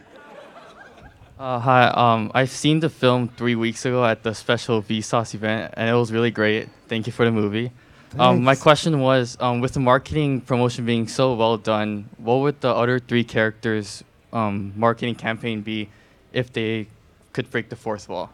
Uh, 1.38 1.58
hi, 1.58 1.88
um, 1.88 2.30
I've 2.34 2.50
seen 2.50 2.80
the 2.80 2.88
film 2.88 3.28
three 3.28 3.56
weeks 3.56 3.84
ago 3.84 4.06
at 4.06 4.22
the 4.22 4.32
special 4.34 4.82
Vsauce 4.82 5.34
event, 5.34 5.74
and 5.76 5.90
it 5.90 5.92
was 5.92 6.10
really 6.10 6.30
great. 6.30 6.70
Thank 6.88 7.06
you 7.06 7.12
for 7.12 7.26
the 7.26 7.30
movie. 7.30 7.72
Um, 8.18 8.44
my 8.44 8.54
question 8.54 9.00
was, 9.00 9.36
um, 9.40 9.60
with 9.60 9.72
the 9.72 9.80
marketing 9.80 10.42
promotion 10.42 10.84
being 10.84 11.08
so 11.08 11.34
well 11.34 11.56
done, 11.56 12.08
what 12.18 12.36
would 12.36 12.60
the 12.60 12.68
other 12.68 12.98
three 12.98 13.24
characters' 13.24 14.04
um, 14.32 14.72
marketing 14.76 15.14
campaign 15.14 15.62
be 15.62 15.88
if 16.32 16.52
they 16.52 16.86
could 17.32 17.50
break 17.50 17.68
the 17.68 17.76
fourth 17.76 18.08
wall? 18.08 18.30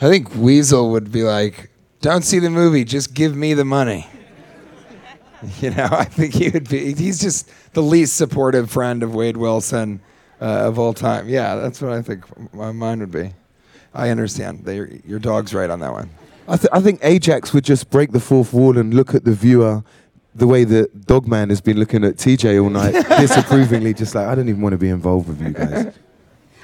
I 0.00 0.08
think 0.08 0.34
Weasel 0.36 0.90
would 0.90 1.10
be 1.10 1.22
like, 1.22 1.70
don't 2.00 2.22
see 2.22 2.38
the 2.38 2.50
movie, 2.50 2.84
just 2.84 3.14
give 3.14 3.34
me 3.34 3.54
the 3.54 3.64
money. 3.64 4.06
you 5.60 5.70
know, 5.70 5.88
I 5.90 6.04
think 6.04 6.34
he 6.34 6.50
would 6.50 6.68
be, 6.68 6.94
he's 6.94 7.20
just 7.20 7.50
the 7.72 7.82
least 7.82 8.16
supportive 8.16 8.70
friend 8.70 9.02
of 9.02 9.14
Wade 9.14 9.36
Wilson 9.36 10.00
uh, 10.40 10.44
of 10.44 10.78
all 10.78 10.94
time. 10.94 11.28
Yeah, 11.28 11.56
that's 11.56 11.80
what 11.80 11.92
I 11.92 12.02
think 12.02 12.24
my 12.54 12.72
mind 12.72 13.00
would 13.00 13.10
be. 13.10 13.32
I 13.94 14.10
understand. 14.10 14.64
They, 14.64 15.00
your 15.06 15.18
dog's 15.18 15.54
right 15.54 15.70
on 15.70 15.80
that 15.80 15.92
one. 15.92 16.10
I, 16.48 16.56
th- 16.56 16.68
I 16.72 16.80
think 16.80 17.00
Ajax 17.02 17.52
would 17.52 17.64
just 17.64 17.90
break 17.90 18.12
the 18.12 18.20
fourth 18.20 18.52
wall 18.52 18.78
and 18.78 18.94
look 18.94 19.14
at 19.14 19.24
the 19.24 19.32
viewer 19.32 19.82
the 20.34 20.46
way 20.46 20.64
that 20.64 21.06
Dogman 21.06 21.48
has 21.48 21.60
been 21.60 21.78
looking 21.78 22.04
at 22.04 22.16
TJ 22.16 22.62
all 22.62 22.68
night, 22.70 22.92
disapprovingly, 23.20 23.94
just 23.94 24.14
like, 24.14 24.26
I 24.26 24.34
don't 24.34 24.48
even 24.48 24.60
want 24.60 24.74
to 24.74 24.78
be 24.78 24.90
involved 24.90 25.28
with 25.28 25.40
you 25.40 25.50
guys. 25.52 25.94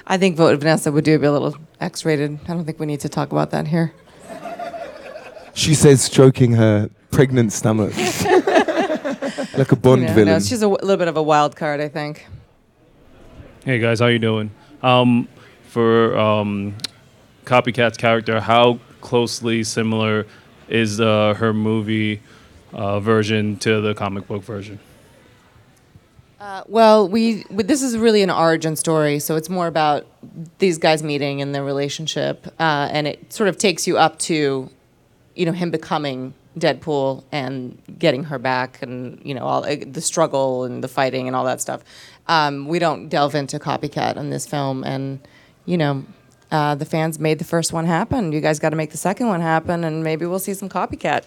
I 0.05 0.17
think 0.17 0.37
vote 0.37 0.59
Vanessa 0.59 0.91
would 0.91 1.03
do 1.03 1.17
be 1.17 1.25
a 1.25 1.31
little 1.31 1.55
X-rated. 1.79 2.39
I 2.43 2.47
don't 2.53 2.65
think 2.65 2.79
we 2.79 2.85
need 2.85 2.99
to 2.99 3.09
talk 3.09 3.31
about 3.31 3.49
that 3.51 3.67
here. 3.67 3.93
She 5.55 5.73
says, 5.75 6.01
stroking 6.03 6.53
her 6.53 6.89
pregnant 7.11 7.51
stomach 7.53 7.95
like 9.57 9.71
a 9.71 9.75
Bond 9.75 10.01
You 10.01 10.07
know, 10.07 10.13
villain. 10.13 10.25
No, 10.33 10.39
she's 10.39 10.61
a 10.61 10.65
w- 10.65 10.77
little 10.81 10.97
bit 10.97 11.07
of 11.07 11.17
a 11.17 11.21
wild 11.23 11.55
card, 11.55 11.79
I 11.79 11.89
think. 11.89 12.27
Hey 13.65 13.79
guys, 13.79 13.99
how 13.99 14.07
you 14.07 14.19
doing? 14.19 14.51
Um, 14.81 15.27
for 15.69 16.17
um, 16.17 16.75
Copycat's 17.45 17.97
character, 17.97 18.39
how 18.39 18.79
closely 19.03 19.63
similar 19.63 20.25
is 20.67 20.99
uh, 20.99 21.35
her 21.37 21.53
movie 21.53 22.21
uh, 22.71 22.99
version 22.99 23.57
to 23.57 23.81
the 23.81 23.93
comic 23.93 24.27
book 24.27 24.43
version? 24.43 24.79
Uh, 26.39 26.63
well, 26.67 27.07
we, 27.07 27.45
we 27.49 27.63
this 27.63 27.81
is 27.81 27.97
really 27.97 28.21
an 28.21 28.29
origin 28.29 28.75
story, 28.75 29.19
so 29.19 29.35
it's 29.35 29.49
more 29.49 29.67
about 29.67 30.05
these 30.57 30.77
guys 30.77 31.03
meeting 31.03 31.41
and 31.41 31.53
their 31.53 31.63
relationship, 31.63 32.47
uh, 32.59 32.89
and 32.91 33.07
it 33.07 33.31
sort 33.31 33.47
of 33.47 33.57
takes 33.57 33.87
you 33.87 33.97
up 33.97 34.19
to, 34.19 34.69
you 35.35 35.45
know, 35.45 35.53
him 35.53 35.71
becoming 35.71 36.33
Deadpool 36.57 37.23
and 37.31 37.81
getting 37.97 38.25
her 38.25 38.39
back, 38.39 38.81
and 38.81 39.21
you 39.23 39.33
know, 39.33 39.45
all 39.45 39.63
uh, 39.63 39.75
the 39.85 40.01
struggle 40.01 40.65
and 40.65 40.83
the 40.83 40.89
fighting 40.89 41.27
and 41.27 41.35
all 41.35 41.45
that 41.45 41.61
stuff. 41.61 41.81
Um, 42.27 42.67
we 42.67 42.77
don't 42.79 43.07
delve 43.09 43.35
into 43.35 43.57
copycat 43.59 44.17
in 44.17 44.29
this 44.29 44.45
film, 44.45 44.83
and 44.83 45.19
you 45.65 45.77
know. 45.77 46.05
Uh, 46.53 46.75
the 46.75 46.85
fans 46.85 47.19
made 47.19 47.39
the 47.39 47.43
first 47.43 47.73
one 47.73 47.85
happen. 47.85 48.31
You 48.31 48.39
guys 48.39 48.59
got 48.59 48.69
to 48.69 48.75
make 48.75 48.91
the 48.91 48.97
second 48.97 49.27
one 49.27 49.41
happen, 49.41 49.83
and 49.83 50.03
maybe 50.03 50.27
we'll 50.27 50.37
see 50.37 50.53
some 50.53 50.69
copycat. 50.69 51.23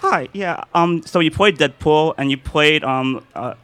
Hi, 0.00 0.28
yeah. 0.34 0.64
Um, 0.74 1.02
so 1.06 1.18
you 1.20 1.30
played 1.30 1.56
Deadpool, 1.56 2.12
and 2.18 2.30
you 2.30 2.36
played 2.36 2.84
um, 2.84 3.24
uh, 3.34 3.54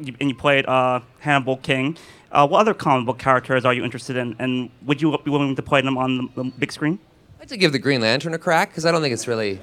you, 0.00 0.16
and 0.18 0.30
you 0.30 0.34
played 0.34 0.66
uh, 0.66 0.98
Hannibal 1.20 1.58
King. 1.58 1.96
Uh, 2.32 2.48
what 2.48 2.58
other 2.58 2.74
comic 2.74 3.06
book 3.06 3.20
characters 3.20 3.64
are 3.64 3.72
you 3.72 3.84
interested 3.84 4.16
in, 4.16 4.34
and 4.40 4.68
would 4.82 5.00
you 5.00 5.16
be 5.18 5.30
willing 5.30 5.54
to 5.54 5.62
play 5.62 5.80
them 5.80 5.96
on 5.96 6.16
the, 6.16 6.42
the 6.42 6.50
big 6.58 6.72
screen? 6.72 6.98
I'd 7.36 7.42
like 7.42 7.48
to 7.50 7.56
give 7.56 7.70
the 7.70 7.78
Green 7.78 8.00
Lantern 8.00 8.34
a 8.34 8.38
crack 8.38 8.70
because 8.70 8.84
I 8.84 8.90
don't 8.90 9.00
think 9.00 9.14
it's 9.14 9.28
really. 9.28 9.60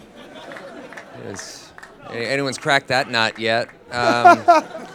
It's, 1.26 1.74
anyone's 2.10 2.58
cracked 2.58 2.88
that 2.88 3.10
nut 3.10 3.38
yet? 3.38 3.68
Um, 3.92 4.46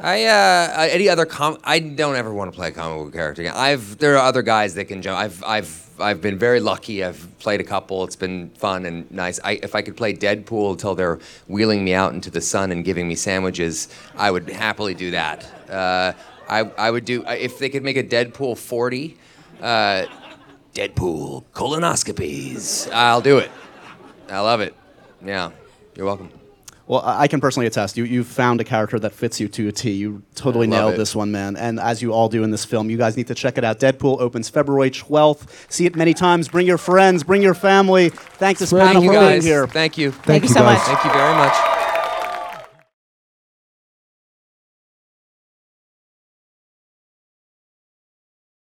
I 0.00 0.24
uh, 0.26 0.88
any 0.90 1.08
other 1.08 1.26
com? 1.26 1.58
I 1.64 1.80
don't 1.80 2.14
ever 2.14 2.32
want 2.32 2.52
to 2.52 2.56
play 2.56 2.68
a 2.68 2.72
comic 2.72 3.04
book 3.04 3.12
character 3.12 3.42
again. 3.42 3.54
I've 3.56 3.98
there 3.98 4.14
are 4.16 4.24
other 4.24 4.42
guys 4.42 4.74
that 4.74 4.84
can 4.84 5.02
jump. 5.02 5.18
I've 5.18 5.42
I've 5.44 5.90
I've 5.98 6.20
been 6.20 6.38
very 6.38 6.60
lucky. 6.60 7.02
I've 7.02 7.26
played 7.40 7.60
a 7.60 7.64
couple. 7.64 8.04
It's 8.04 8.14
been 8.14 8.50
fun 8.50 8.86
and 8.86 9.10
nice. 9.10 9.40
I, 9.42 9.58
if 9.62 9.74
I 9.74 9.82
could 9.82 9.96
play 9.96 10.14
Deadpool 10.14 10.72
until 10.72 10.94
they're 10.94 11.18
wheeling 11.48 11.84
me 11.84 11.94
out 11.94 12.12
into 12.14 12.30
the 12.30 12.40
sun 12.40 12.70
and 12.70 12.84
giving 12.84 13.08
me 13.08 13.16
sandwiches, 13.16 13.88
I 14.16 14.30
would 14.30 14.48
happily 14.48 14.94
do 14.94 15.10
that. 15.10 15.50
Uh, 15.68 16.12
I 16.48 16.60
I 16.60 16.90
would 16.92 17.04
do 17.04 17.24
if 17.26 17.58
they 17.58 17.68
could 17.68 17.82
make 17.82 17.96
a 17.96 18.04
Deadpool 18.04 18.56
40. 18.56 19.16
Uh, 19.60 20.06
Deadpool 20.74 21.42
colonoscopies. 21.52 22.88
I'll 22.92 23.20
do 23.20 23.38
it. 23.38 23.50
I 24.28 24.38
love 24.38 24.60
it. 24.60 24.76
Yeah, 25.24 25.50
you're 25.96 26.06
welcome. 26.06 26.37
Well, 26.88 27.02
I 27.02 27.28
I 27.28 27.28
can 27.28 27.40
personally 27.40 27.66
attest. 27.66 27.96
You 27.96 28.04
you 28.04 28.24
found 28.24 28.60
a 28.60 28.64
character 28.64 28.98
that 28.98 29.12
fits 29.12 29.38
you 29.38 29.48
to 29.48 29.68
a 29.68 29.72
T. 29.72 29.92
You 29.92 30.22
totally 30.34 30.66
nailed 30.66 30.94
it. 30.94 30.96
this 30.96 31.14
one, 31.14 31.30
man. 31.30 31.56
And 31.56 31.78
as 31.78 32.00
you 32.00 32.12
all 32.12 32.28
do 32.28 32.42
in 32.42 32.50
this 32.50 32.64
film, 32.64 32.88
you 32.88 32.96
guys 32.96 33.16
need 33.16 33.26
to 33.26 33.34
check 33.34 33.58
it 33.58 33.64
out. 33.64 33.78
Deadpool 33.78 34.20
opens 34.20 34.48
February 34.48 34.90
12th. 34.90 35.48
See 35.70 35.84
it 35.84 35.94
many 35.94 36.14
times. 36.14 36.48
Bring 36.48 36.66
your 36.66 36.78
friends. 36.78 37.22
Bring 37.22 37.42
your 37.42 37.54
family. 37.54 38.08
Thank 38.08 38.58
this 38.58 38.70
Thank 38.70 38.86
panel 38.88 39.02
you 39.02 39.10
for 39.10 39.18
being 39.18 39.32
guys. 39.32 39.44
here. 39.44 39.66
Thank 39.66 39.98
you. 39.98 40.10
Thank 40.12 40.44
you 40.44 40.48
so 40.48 40.64
much. 40.64 40.78
Thank 40.80 41.04
you 41.04 41.12
very 41.12 41.34
much. 41.34 41.77